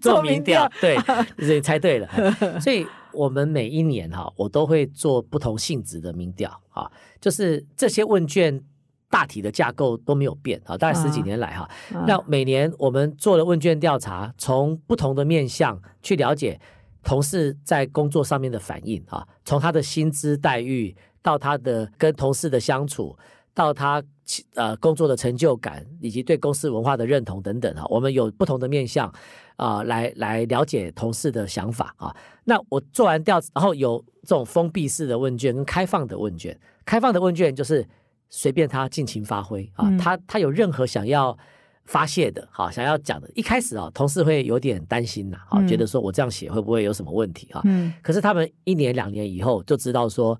[0.00, 0.96] 做民调，对，
[1.38, 2.06] 你猜对了。
[2.08, 8.62] 哎 所以我们每一年哈，我都会做不同性质的民调啊，就是这些问卷。
[9.08, 11.62] 大体的架构都没有变啊，大概十几啊年来哈，
[11.94, 16.60] 啊那每年我们做了问卷调查，从不同的面向去了解
[17.04, 20.94] 同事在工作上面的反应啊，从他的薪资待遇
[21.26, 23.18] 到他的跟同事的相处，
[23.52, 24.00] 到他
[24.54, 29.12] 呃工作的成就感，以及对公司文化的认同等等哈，我们有不同的面向
[29.56, 32.14] 啊、来来了解同事的想法啊。
[32.44, 37.84] 那我做完调，然后有这种封闭式的问卷跟开放的问卷，开放的问卷就是
[38.30, 41.36] 随便他尽情发挥啊，嗯他他有任何想要。
[41.88, 47.62] 发泄的，好想要讲的，一开始啊，同事会有点担心呐，啊，嗯觉得说我这样写会不会有什么问题啊？
[47.64, 50.36] 嗯可是他们一年两年以后就知道说，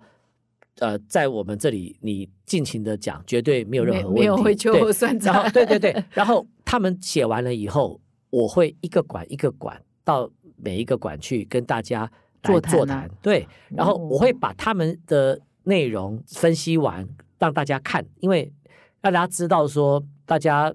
[0.79, 5.17] 呃，在我们这里你尽情的讲，绝对没有任何问题，没没有会秋对后算。
[5.19, 8.01] 然后账，对对对， 然后他们写完了以后，
[8.31, 12.11] 我会一个馆一个馆到每一个馆去跟大家
[12.43, 17.09] 来座谈啊，对，然后我会把他们的内容分析完，
[17.39, 18.53] 让大家看，因为
[19.01, 20.73] 让大家知道说大家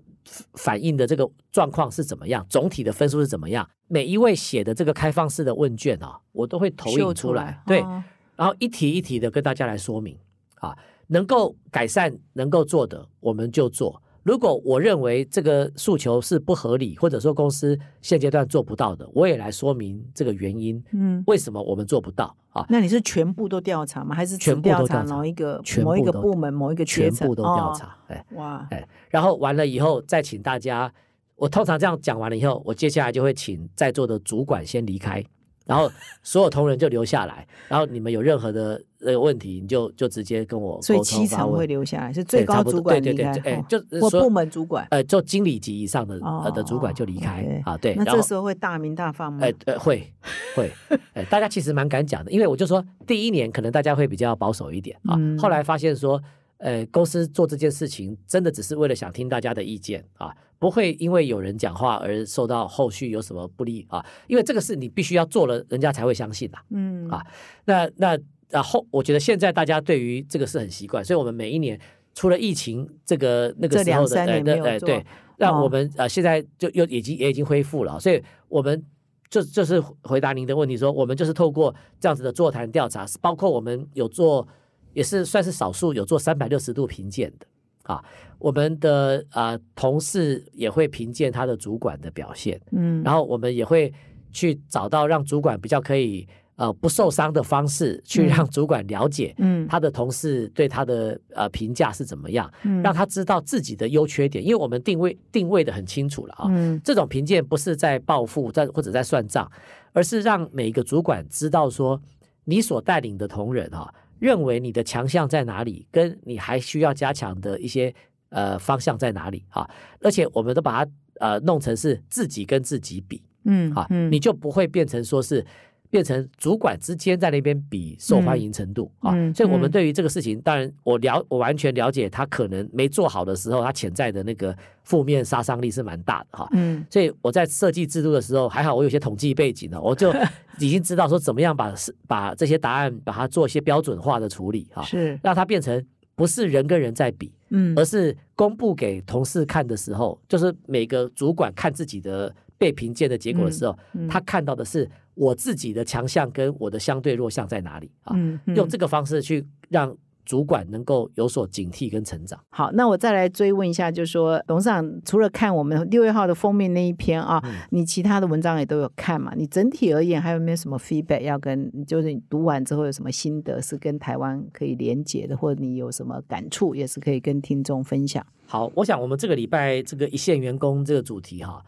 [0.53, 3.69] 反映的这个状况是怎么样，总体的分数是怎么样。
[3.87, 8.03] 每一位写的这个开放式的问卷啊，我都会投秀影出来，对，哦
[8.41, 10.17] 然后一题一题的跟大家来说明
[10.55, 10.75] 啊，
[11.05, 14.01] 能够改善、能够做的我们就做。
[14.23, 21.23] 如果我认为这个诉求是不合理，或者说公司现阶段做不到的，我也来说明这个原因，嗯。
[21.27, 22.65] 为什么我们做不到啊？
[22.67, 24.15] 那你是全部都调查吗？
[24.15, 26.83] 还是只全部都调查某一个全某一个部门、某一个？
[26.83, 30.91] 全部都调哦查，哎哇，哎，然后完了以后再请大家，
[31.35, 35.23] 我通常这样讲完了以后，我接下来就会请在座的主管先离开，
[35.65, 35.89] 然后
[36.23, 44.85] 所有同仁就留下来，然后你们有任何的呃问题，你就就直接跟我沟所以通发问七成会留下来，是最高主管对离开，对对对哎就所部门主管。
[44.89, 46.19] 呃，就经理级以上的
[46.53, 49.39] 的主管就离开啊，对，那这时候会大名大放吗？
[49.41, 50.11] 呃呃会
[50.55, 50.71] 会，
[51.13, 56.21] 呃 大家其实蛮敢讲的，因为我就说第一年可能大家会比较保守一点啊，嗯后来发现说。
[56.61, 66.57] 呃，公司做这件事情真的只是为了想听大家的意见啊，不会因为有人讲话而受到后续有什么不利啊，因为这个是你必须要做了，人家才会相信的。
[66.69, 67.25] 嗯啊
[67.65, 68.17] 那那
[68.49, 71.79] 然后，我觉得现在大家对于这个是很习惯，所以我们每一年
[72.13, 74.43] 除了疫情这个那个时候的，两三年
[74.79, 75.05] 对
[75.37, 78.85] 那哦我们呃现在就又已经也已经恢复了，所以我们
[79.29, 84.47] 就就是回答您的问题说，我们就是透过这样子的座谈调查，包括我们有做，
[84.93, 87.45] 也是算是少数有做三百六十度评鉴的
[87.83, 88.03] 啊，
[88.37, 93.91] 我们的啊、同事也会评鉴他的主管的表现，嗯然后我们也会
[94.31, 96.27] 去找到让主管比较可以
[96.57, 106.45] 呃不受伤的方式，去嗯让主管了解嗯他的同事对他的呃评价是怎么样，嗯让他知道自己的优缺点，因为我们定位定位的很清楚了啊。
[106.49, 109.51] 嗯这种评鉴不是在报复，在或者在算账，
[109.91, 111.99] 而是让每一个主管知道说，
[112.45, 113.91] 你所带领的同仁啊，
[114.21, 117.93] 认为你的强项在哪里，跟你还需要加强的一些
[118.29, 119.69] 呃方向在哪里啊。
[119.99, 125.45] 而且我们都把它呃弄成是自己跟自己比啊，嗯啊你就不会变成说是。
[125.91, 136.83] 变成主管之间在那边比受欢迎程度、啊，所以我们对于这个事情，当然我了我完全了解他可能没做好的时候，他潜在的那个负面杀伤力是蛮大的哈、嗯。
[136.89, 140.13] 所以我在设计制度的时候，还好我有些统计背景呢，我就
[140.59, 141.73] 已经知道说怎么样把
[142.07, 145.19] 把这些答案把它做一些标准化的处理哈、是。
[145.21, 145.85] 让它变成
[146.15, 147.77] 不是人跟人在比，嗯。
[147.77, 158.15] 而是公布给同事看的时候，就是每个主管看自己的被评鉴的结果的时候，嗯他看到的是我自己的强项跟我的相对弱项在哪里啊？
[158.55, 162.39] 用这个方式去让主管能够有所警惕跟成长。
[162.49, 169.33] 好，那我再来追问一下，就是说，董事长除了看我们六月号的封面那一篇啊，嗯你其他的文章也都有看嘛？
[169.35, 171.83] 你整体而言还有没有什么 feedback 要跟？
[171.87, 178.23] 就是你读完之后有什么心得是跟台湾可以连结的，或者你有什么感触，也是可以跟听众分享。
[178.45, 181.61] 好，我想我们这个礼拜这个一线员工这个主题哈，啊、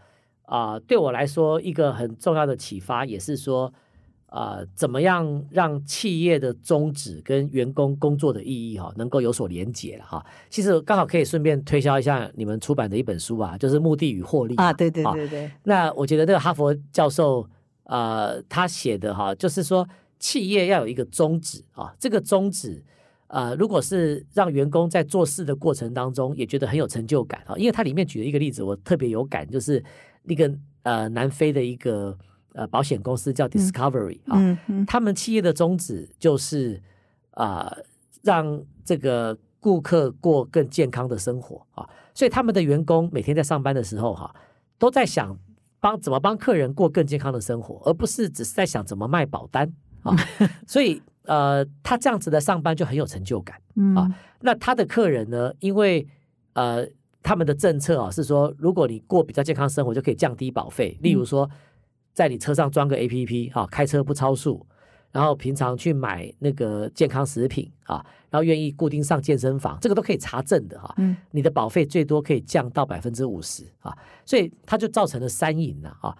[0.85, 3.73] 对我来说一个很重要的启发，也是说，
[4.27, 10.25] 啊，怎么样让企业的宗旨跟员工工作的意义哈，能够有所连结了哈。
[10.49, 17.47] 其实刚好可以顺便推销一下你们出版的一本书啊，就是《目的与获利》啊，嘛对对啊对对，那我觉得这个哈佛教授
[17.83, 19.87] 呃他写的哈，就是说
[20.19, 22.83] 企业要有一个宗旨啊，这个宗旨
[23.27, 29.83] 呃，如果是让员工在做事的过程当中也觉得很有成就感啊，因为它里面举了一个例子，我特别有感，就是
[30.23, 30.51] 那个
[30.83, 32.17] 呃南非的一个
[32.53, 36.81] 呃保险公司叫 Discovery 啊，嗯嗯他们企业的宗旨就是
[37.31, 37.75] 啊、
[38.21, 44.35] 让这个顾客过更健康的生活啊，所以他们的员工每天在上班的时候哈、
[44.77, 45.37] 都在想
[45.79, 50.15] 帮怎么帮客人过更健康的生活，而不是只是在想怎么卖保单 啊。
[50.67, 53.59] 所以呃，他这样子的上班就很有成就感。
[53.75, 56.05] 嗯啊那他的客人呢，因为
[56.53, 56.85] 呃
[57.23, 60.97] 他们的政策啊是说，如果你过比较健康生活，就可以降低保费。
[61.01, 61.49] 例如说，
[62.13, 64.63] 在你车上装个 A P P 啊，开车不超速，
[65.11, 71.15] 然后平常去买那个健康食品啊，然后愿意固定上健身房，这个都可以查证的哈、嗯。
[71.31, 76.15] 你的保费最多可以降到百分之五十啊，所以它就造成了三赢了啊。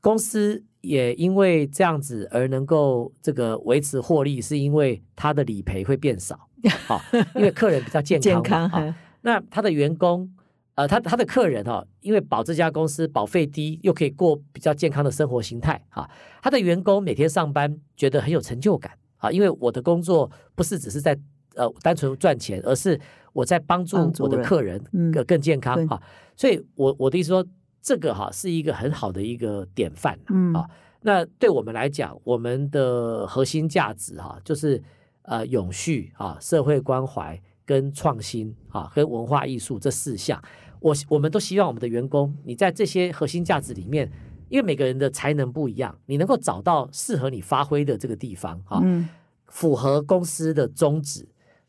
[0.00, 6.48] 公司也因为这样子而能够这个维持获利，是因为它的理赔会变少，
[6.88, 7.02] 啊，
[7.34, 10.30] 因为客人比较健康 啊那他的员工，
[10.74, 16.08] 呃，他他的客人哈、因为保这家公司保费低，又可以过比较健康的生活形态啊，
[16.42, 21.18] 他的员工每天上班觉得很有成就感啊，因为我的工作不是只是在
[21.54, 22.98] 呃单纯赚钱，而是
[23.32, 25.10] 我在帮助我的客人嗯。
[25.12, 25.86] 更更健康对。
[25.86, 26.00] 啊，
[26.36, 27.46] 所以我我的意思说，
[27.82, 30.54] 这个哈、是一个很好的一个典范啊嗯。
[30.54, 30.70] 啊
[31.02, 34.82] 那对我们来讲，我们的核心价值哈、就是
[35.22, 37.40] 呃永续啊、社会关怀
[37.70, 40.42] 跟创新啊、跟文化艺术这四项。
[40.80, 44.10] 我我们都希望我们的员工，你在这些核心价值里面，
[44.48, 49.08] 因为每个人的才能不一样，你能够找到适合你发挥的这个地方啊，嗯
[49.46, 51.28] 符合公司的宗旨，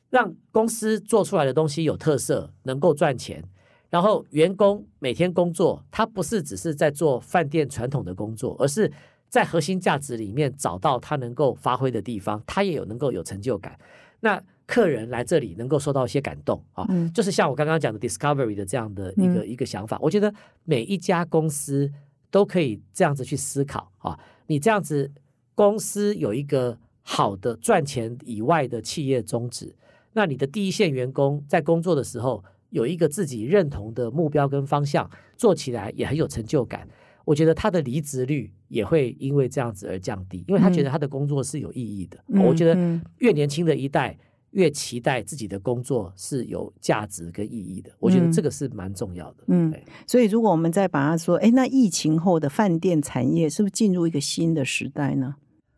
[0.10, 3.44] 让公司做出来的东西有特色，能够赚钱。
[3.92, 8.92] 然后员工每天工作，他不是只是在做饭店传统的工作，而是
[9.30, 13.78] 在核心价值里面找到他能够发挥的地方，他也有能够有成就感。
[14.22, 14.42] 那
[14.72, 21.92] 客人来这里能够受到一些感动啊，嗯就是像我刚刚讲的 Discovery 的这样的一个、一个想法，我觉得每一家公司
[22.30, 24.18] 都可以这样子去思考啊。
[24.48, 25.12] 你这样子，
[25.56, 29.76] 公司有一个好的赚钱以外的企业宗旨，
[30.14, 36.88] 那你的第一线员工在工作的时候有一个自己认同的目标跟方向，做起来也很有成就感。
[37.26, 42.18] 我觉得他的离职率也会因为这样子而降低，因为他觉得他的工作是有意义的。
[42.30, 44.18] 嗯我觉得嗯越年轻的一代
[44.52, 47.92] 越期待自己的工作是有价值跟意义的。
[48.00, 49.44] 我觉得嗯这个是蛮重要的。
[49.48, 49.74] 嗯
[50.08, 55.36] 所以如果我们再把它说，哎，那疫情后的饭店产业是不是进入一个新的时代呢？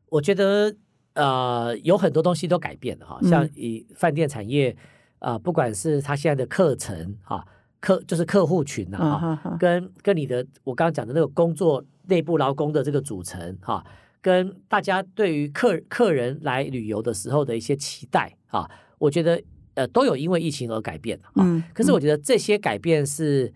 [0.09, 0.75] 我觉得
[1.13, 4.75] 呃有很多东西都改变了哈，像嗯以饭店产业
[5.19, 7.45] 啊、呃不管是他现在的课程哈，
[7.79, 13.85] 客就是客户群呐、啊跟跟你的我刚刚讲的那个工作内部劳工的这个组成哈，
[14.23, 18.67] 跟大家对于客客人来旅游的时候的一些期待啊，
[18.97, 19.39] 我觉得
[19.73, 21.43] 呃都有因为疫情而改变啊。
[21.43, 23.53] 嗯，可是我觉得这些改变是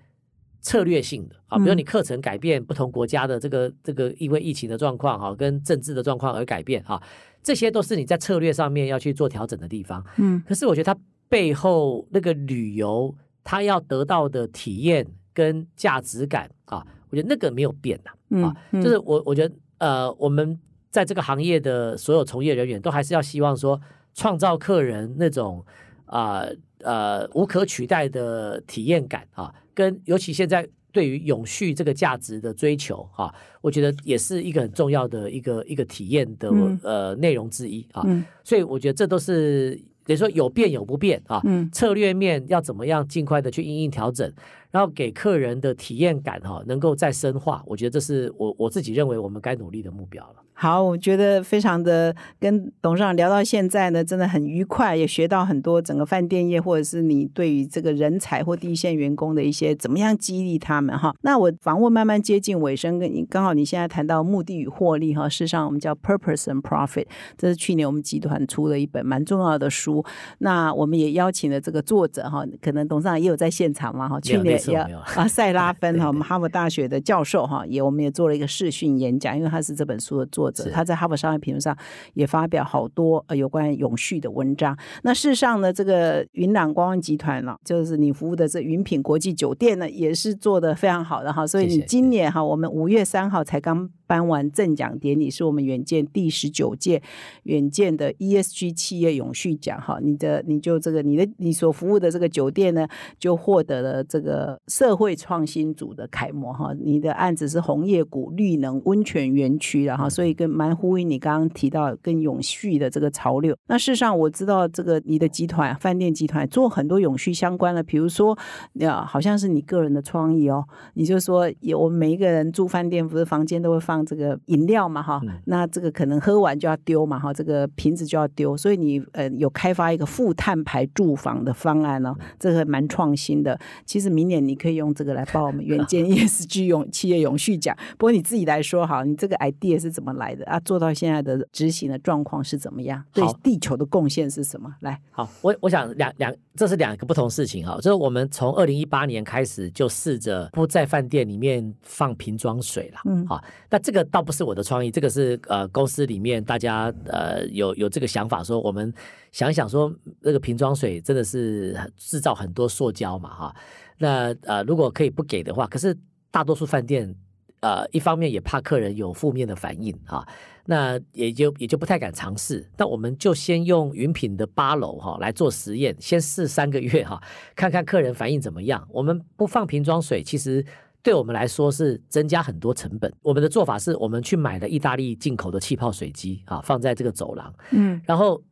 [0.59, 7.01] 策略性的啊，比如嗯你课程改变，不同国家的这个这个因为疫情的状况哈，跟政治的状况而改变啊，
[7.41, 10.05] 这些都是你在策略上面要去做调整的地方。
[10.17, 10.99] 嗯可是我觉得它
[11.29, 13.15] 背后那个旅游，
[13.45, 20.59] 它要得到的体验跟价值感啊，我觉得那个没有变呐、嗯啊，嗯就是我我觉得呃，我们
[20.89, 23.79] 在这个行业的所有从业人员都还是要希望说，
[24.13, 25.65] 创造客人那种
[26.05, 26.43] 啊
[26.79, 30.67] 呃无可取代的体验感啊，跟尤其现在。
[30.93, 38.01] 对于永续这个价值的追求啊，我觉得也是一个很重要的一个一个体验的、嗯呃内容之一啊。
[38.07, 39.75] 嗯所以我觉得这都是
[40.05, 41.39] 等于说有变有不变啊。
[41.43, 44.33] 嗯策略面要怎么样尽快的去应应调整，
[44.71, 50.35] 然后给客人的体验感哈、能够再深化，我觉得这是我我自己认为我们该努力的目标了。
[50.59, 61.15] 好，我觉得非常的跟董事长聊到现在呢，真的很愉快，也学到很多整个饭店业或者是你对于这个人才或第一线员工的一些怎么样激励他们哈。
[61.21, 67.05] 那我访问慢慢接近尾声，跟你刚好你现在谈到目的与获利哈，事实上我们叫 Purpose and Profit，
[67.37, 70.03] 这是去年我们集团出了一本蛮重要的书。
[70.39, 81.77] 那我们也邀请了这个作者哈，可能董事长也有在现场嘛哈，去年也啊塞拉 芬哈，我们哈佛大学的教授哈，也我们也做了一个视讯演讲，因为他是这本书的作者，他在哈佛商业评论上
[82.13, 84.77] 也发表好多呃有关永续的文章。
[85.03, 91.45] 那事实上呢，这个云朗观光集团呢，就是你服务的这云品国际酒店呢，也是做的非常好的哈。
[91.45, 97.01] 所以你今年哈，我们五月三号才刚颁完赠奖典礼，是我们远见第十九届
[97.43, 99.99] 远见的 ESG 企业永续奖哈。
[100.01, 102.87] 你的你就这个你的你所服务的这个酒店呢，
[103.19, 106.73] 就获得了这个社会创新组的楷模哈。
[106.79, 113.55] 你的案子是红叶谷绿能温泉园区然后所以跟蛮呼应你刚刚提到跟永续的这个潮流。
[113.67, 118.37] 那事实上我知道这个你的集团饭店集团做很多永续相关的，比如说
[118.81, 133.59] 啊，好像是你个人的创意哦，你就说有我们每一个人住饭店不是房间都会放这个饮料嘛哈，嗯那这个可能喝完就要丢嘛哈，这个瓶子就要丢，所以你呃有开发一个负碳排住房的方案哦，这个蛮创新的。
[133.85, 137.75] 其实明年你可以用这个来报我们远见 ESG 永企业永续奖。
[137.97, 140.59] 不过你自己来说哈，你这个 idea 是怎么来的啊？
[140.61, 143.03] 做到现在的执行的状况是怎么样？
[143.13, 144.73] 对地球的贡献是什么？
[144.81, 158.93] 来，好，我我想两两这是两个不同事情哈，就是我们从二零一八年开始就试着不在饭店里面放瓶装水了，嗯好，那这个倒不是我的创意，这个是呃公司里面大家呃有有这个想法说，我们
[159.31, 163.55] 想想说那个瓶装水真的是制造很多塑胶嘛哈，
[163.97, 165.97] 那呃如果可以不给的话，可是
[166.29, 167.15] 大多数饭店
[167.61, 170.27] 呃一方面也怕客人有负面的反应啊。
[170.69, 172.69] 那也就也就不太敢尝试。
[172.75, 177.23] 那我们就先用云品的八楼哈来做实验，先试三个月哈，
[177.55, 178.85] 看看客人反应怎么样。
[178.91, 180.65] 我们不放瓶装水，其实
[181.07, 183.09] 对我们来说是增加很多成本。
[183.21, 188.43] 我们的做法是我们去买了意大利进口的气泡水机啊，放在这个走廊，嗯然后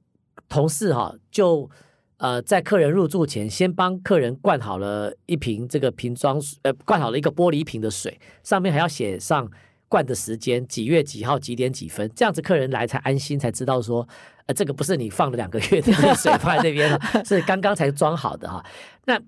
[0.48, 1.70] 同事哈就。
[2.18, 9.46] 呃，在客人入住前，先帮客人灌好了一瓶这个瓶装水，呃，灌好了一个玻璃瓶的水，上面还要写上
[9.90, 14.08] 灌的时间，几月几号几点几分，这样子客人来才安心，才知道说，
[14.46, 18.66] 呃，这个不是你放了两个月的 水放在那边了， 是刚刚才装好的哈。
[19.04, 19.22] 那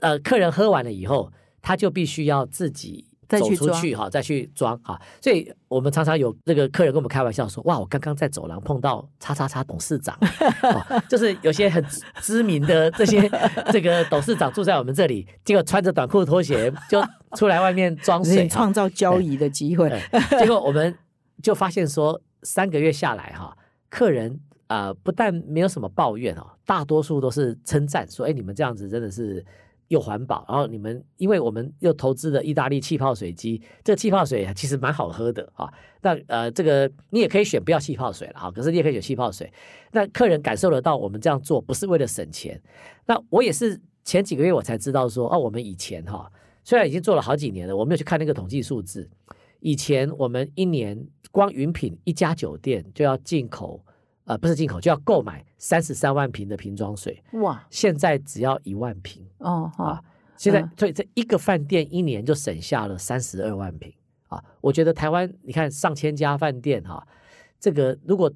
[0.00, 1.32] 呃，客人喝完了以后，
[1.62, 3.06] 他就必须要自己。
[3.28, 10.16] 走出去哈，再去装哈，所以我们常常有那个客人跟我们开玩笑说：“哇，我刚刚在走廊碰到叉叉叉董事长，
[10.62, 13.30] 哦、就是有些很知知名的这些
[13.70, 17.04] 这个董事长住在我们这里，结果穿着短裤拖鞋就
[17.36, 19.90] 出来外面装水， 哈创造交易的机会。
[19.90, 20.96] 对结果我们
[21.42, 23.54] 就发现说，三个月下来哈，
[23.90, 29.44] 客人啊、呃不但没有什么抱怨哦，大多数都是称赞说，哎，你们这样子真的是
[29.88, 35.72] 又环保，然后你们因为我们又投资了意大利气泡水机，这气泡水其实蛮好喝的啊。
[36.02, 39.52] 那呃，这个你也可以选不要气泡水了哈，可是你也可以选气泡水。
[39.92, 42.60] 那客人感受得到我们这样做不是为了省钱，
[43.06, 46.30] 那我也是前几个月我才知道说，哦，我们以前哈、
[46.62, 49.08] 虽然已经做了好几年了，我没有去看那个统计数字。
[49.60, 53.84] 以前我们一年光云品一家酒店就要进口
[54.28, 60.04] 呃，不是进口，就要购买三十三万瓶的瓶装水，哇，现在只要一万瓶哦好啊，。
[60.36, 63.92] 现在嗯所以这一个饭店一年就省下了三十二万瓶
[64.28, 64.44] 啊！
[64.60, 67.04] 我觉得台湾你看上千家饭店哈、
[67.58, 68.30] 这个如果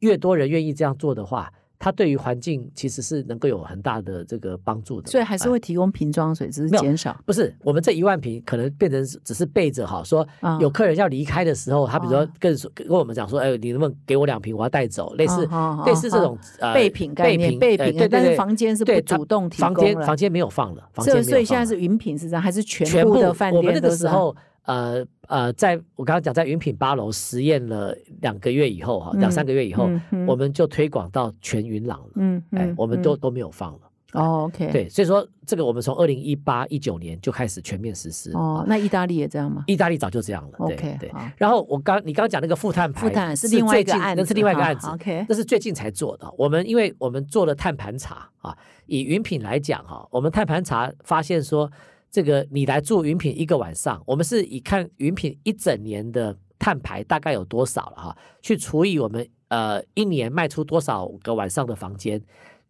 [0.00, 1.50] 越多人愿意这样做的话，
[1.80, 5.10] 它对于环境其实是能够有很大的这个帮助的。
[5.10, 7.18] 所以还是哎会提供瓶装水，只是减少。
[7.24, 15.48] 不是我们这一万瓶可能变成只是备着哈，说啊有客人要离开的时候，他比如说啊跟说跟我们讲说，哎，你能不能给我两瓶，我要带走，类似
[15.86, 19.94] 类似这啊种呃备品概念，备品，呃对对但是房间是不主动提房供了。
[19.94, 24.14] 间房间没有放了，房间所以所以现在是云品是这样，还是全全部部的饭我们那店都是这样？
[24.14, 29.90] 个时候，呃呃，在我刚刚讲在云品八楼实验了两个月以后哈，两三个月以后，
[30.26, 32.10] 我们就推广到全云朗了。
[32.16, 33.80] 嗯哎嗯，，我们都都没有放了。
[34.12, 38.32] 哦，OK，，对，所以说这个我们从二零一八一九年就开始全面实施。
[38.32, 39.62] 哦啊，那意大利也这样吗？
[39.68, 40.58] 意大利早就这样了。
[40.66, 41.12] 对 OK，对。
[41.36, 44.88] 然后我刚你刚刚讲那个负碳牌，负碳是另外一个案那是另外一个案子。
[44.88, 46.28] OK，那是最近才做的。
[46.36, 48.52] 我们因为我们做了碳盘查啊，
[48.86, 51.70] 以云品来讲哈，我们碳盘查发现说，
[52.10, 62.20] 这个你来住云品一个晚上，我们是以看云品一整年的碳排大概有多少了哈，去除以我们呃一年卖出多少个晚上的房间，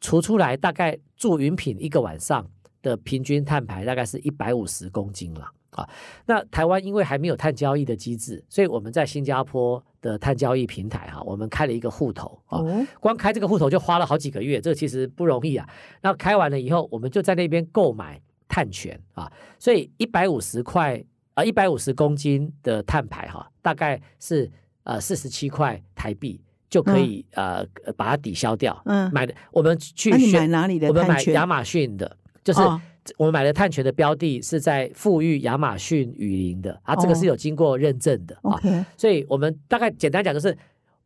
[0.00, 2.46] 除出来大概住云品一个晚上
[2.82, 5.46] 的平均碳排大概是一百五十公斤了。
[5.70, 5.88] 啊，
[6.26, 15.68] 那台湾因为还没有碳交易的机制，所以我们在新加坡的碳交易平台哈、我们开了一个户头啊，哦，光开这个户头就花了好几个月，这个其实不容易啊。
[16.02, 18.20] 那开完了以后，我们就在那边购买
[18.50, 19.30] 碳权啊，
[19.60, 21.00] 所以一百五十块
[21.34, 24.50] 啊，一百五十公斤的碳排哈、大概是
[24.82, 27.64] 呃四十七块台币就可以、呃
[27.96, 28.82] 把它抵消掉。
[28.86, 32.80] 嗯买的我们去选买哪里的我们买亚马逊的，就是哦
[33.16, 38.60] 我们买的碳权的标的是在富裕亚马逊雨林的啊，这个哦是有经过认证的啊。
[38.96, 40.56] 所以我们大概简单讲就是，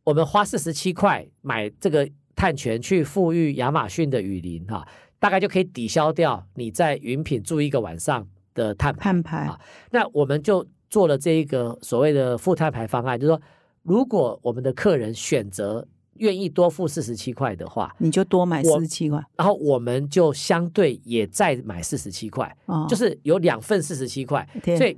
[0.03, 4.85] 我们花四十七块买这个碳权去富裕亚马逊的雨林哈、
[5.19, 9.01] 大概就可以抵消掉你在云品住一个晚上的碳排。
[9.01, 9.37] 碳排。
[9.45, 9.59] 啊
[9.91, 13.41] 那我们就做了这一个所谓的负碳排方案，就是说，
[13.83, 19.21] 如果我们的客人选择愿意多付四十七块的话，你就多买我四十七块。
[19.35, 24.77] 然后我们就相对也再买四十七块，哦，就是有两份四十七块，对。
[24.77, 24.97] 所以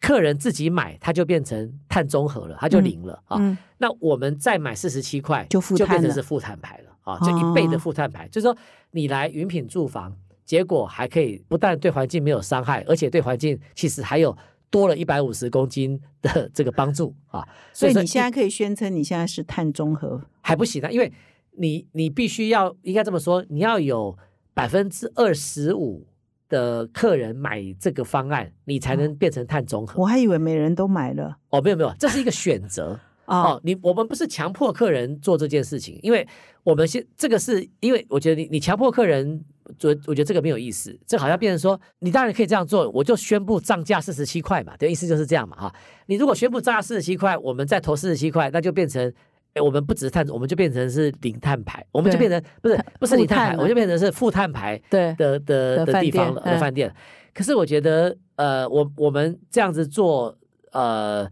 [0.00, 3.36] 客人自己买，他就变成碳中和了，他就零了、啊。
[3.40, 3.56] 嗯。
[3.78, 8.28] 那我们再买四十七块，就负就变成是负碳牌了啊，就一倍的哦负碳牌。
[8.28, 8.56] 就是说，
[8.90, 14.36] 你来云品住房，结果还可以不但对环境没有伤害，而且对环境其实还有
[14.70, 17.40] 多了一百五十公斤的 这个帮助啊。
[17.72, 21.12] 说所以你现在可以宣称你现在是碳中和还不行啊，因为
[21.52, 24.16] 你你必须要应该这么说，你要有
[24.54, 26.06] 百分之二十五
[26.48, 30.00] 的客人买这个方案，你才能变成碳中和。
[30.00, 32.98] 我还以为每人都买了哦，没有没有，这是一个选择。
[33.28, 36.26] 哦哦，你我们不是强迫客人做这件事情，因为
[36.64, 39.44] 我们现这个是因为我觉得你你强迫客人，
[39.78, 45.74] 做我觉得这个没有意思，这好像变成说你当然可以这样做，我就宣布涨价四十七块嘛，对，意思就是这样嘛哈。
[46.06, 49.12] 你如果宣布涨价四十七块，我们再投四十七块，那就变成。
[49.54, 56.94] 哎，我们不只是碳，我们就变成是零碳排，我们就变成不是不是零碳排，我们就变成是负碳排对的的的的地方了的饭店。
[57.32, 60.36] 可是我觉得，呃，我我们这样子做，
[60.72, 61.26] 呃，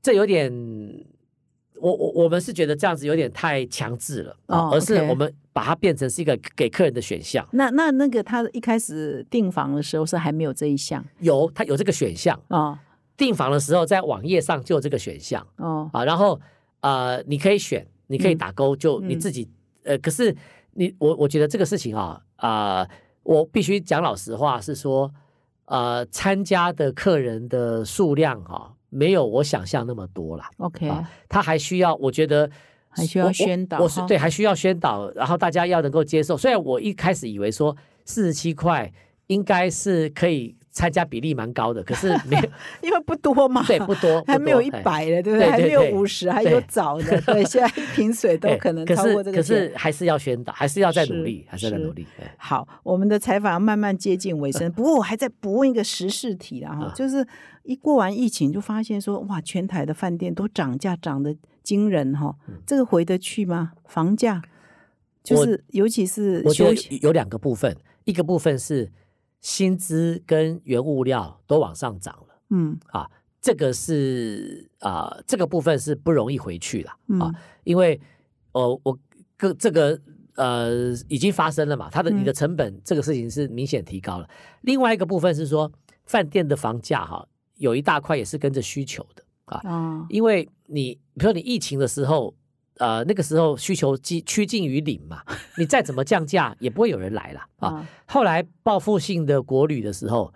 [0.00, 0.48] 这有点，
[1.80, 11.04] 我我我们是觉得这样子有点太强制了，啊哦而是我们把它变成是一个给客人的选项，那那那个他一开始订房的时候是还没有这一项？
[11.20, 12.78] 有他有这个选项，哦。
[13.16, 15.88] 订房的时候在网页上就有这个选项哦。
[15.92, 16.38] 啊，然后
[16.80, 19.48] 呃，你可以选，你可以嗯打勾，就你嗯自己，
[19.84, 20.36] 呃，可是
[20.74, 22.86] 你我我觉得这个事情啊啊、
[23.22, 25.10] 我必须讲老实话，是说，
[25.64, 30.44] 呃，参加的客人的数量哈、没有我想象那么多了。
[30.58, 32.50] OK 啊他还需要，我觉得
[32.88, 36.36] 还需要宣导哈我是对，还需要宣导，然后大家要能够接受。
[36.36, 38.90] 虽然我一开始以为说四十七块
[39.26, 42.42] 应该是可以参加比例蛮高的，可是 没有，
[42.82, 45.50] 因为不多嘛，对，不多， 还没有一百的，对不对？
[45.50, 49.78] 还没有五十，还有早的，对， 现在一瓶水都哎可能超过这个可是钱。
[49.78, 52.06] 还是要宣导，还是要再努力，还是要再努力。
[52.20, 57.26] 哎好，我们的采访慢慢接近尾声，不过我还在补问一个时事题啦哈，啊就是
[57.62, 63.72] 一过完疫情就发现说，哇，全台的饭店都涨价涨得惊人哈，嗯这个回得去吗？
[63.86, 64.42] 房价
[65.24, 67.74] 就是尤其是我觉得休息有有两个部分，
[68.04, 68.92] 一个部分是
[69.46, 72.42] 薪资跟原物料都往上涨了。
[72.50, 72.76] 嗯。
[72.88, 73.08] 啊，
[73.40, 76.90] 这个是啊、这个部分是不容易回去了。
[76.90, 77.34] 啊，嗯。
[77.62, 78.00] 因为
[78.50, 78.98] 呃，我
[79.36, 79.96] 个这个
[80.34, 84.28] 呃已经发生了嘛，它的嗯你的成本、这个事情是明显提高了。
[84.62, 85.70] 另外一个部分是说，
[86.04, 87.24] 饭店的房价哈、
[87.54, 89.22] 有一大块也是跟着需求的。
[89.44, 92.34] 啊，啊因为你比如说你疫情的时候，
[92.78, 95.22] 呃那个时候需求趋趋近于零嘛，
[95.58, 97.68] 你再怎么降价也不会有人来了啊。
[97.68, 100.32] 啊，后来报复性的国旅的时候，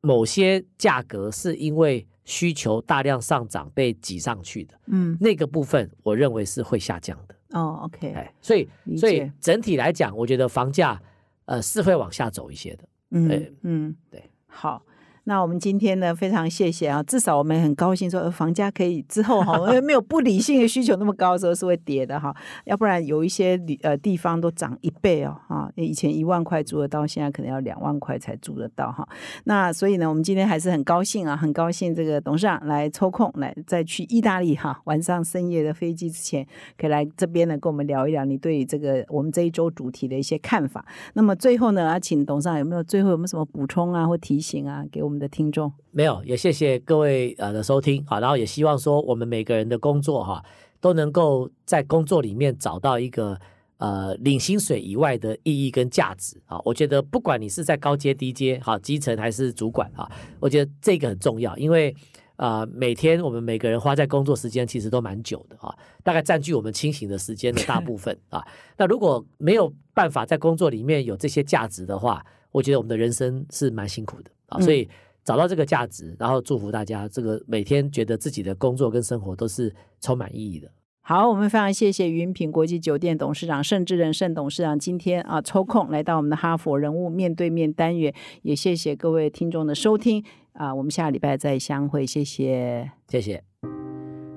[0.00, 7.34] 某些价格是因为需求大量上涨被挤上去的，嗯，那个部分我认为是会下降的。
[7.52, 11.00] 哦，OK，哎，所以所以整体来讲，我觉得房价
[11.46, 12.84] 呃是会往下走一些的。
[13.12, 14.82] 嗯对嗯，对，好。
[15.24, 17.02] 那我们今天呢，非常谢谢啊！
[17.02, 29.06] 至少我们很高兴说，房价可以之后哈，因为没有不理性的需求那么高的时候是会跌的哈，要不然有一些呃地方都涨一倍哦哈，以前一万块住得到，现在可能要两万块才住得到哈。
[29.44, 36.46] 那所以呢，我们今天还是很高兴啊，很高兴这个董事长来抽空来再去意大利哈，晚上深夜的飞机之前，
[36.78, 40.84] 可以来这边呢跟我们聊一聊你对这个我们这一周主题的一些看法。
[41.12, 45.70] 那么最后呢，要请董事长有没有最后有没有什么补充啊或提醒啊，给我们的听众？
[45.90, 50.42] 没有，也谢谢各位呃的收听好，然后也希望说我们每个人的工作哈
[50.80, 53.38] 都能够在工作里面找到一个
[53.76, 56.58] 呃领薪水以外的意义跟价值啊。
[56.64, 61.94] 我觉得不管你是在高阶、低阶、哈基层还是主管啊，我觉得这个很重要，因为
[62.36, 68.42] 啊、呃每天我们每个人花在工作时间其实都蛮久的啊，大概占据我们清醒的时间的 大部分啊。
[68.78, 74.88] 那如果没有办法在工作里面有这些价值的话，我觉得我们的人生是蛮辛苦的啊，嗯所以。
[75.22, 80.68] 找到这个价值，然后祝福大家，这个每天觉得自己的工作跟生活都是充满意义的。
[81.02, 90.24] 好，我们非常谢谢云品国际酒店董事长盛志仁盛董事长今天啊抽空来到我们的哈佛人物面对面单元，也谢谢各位听众的收听
[90.54, 92.90] 啊，我们下礼拜再相会，谢谢。
[93.06, 93.79] 谢谢。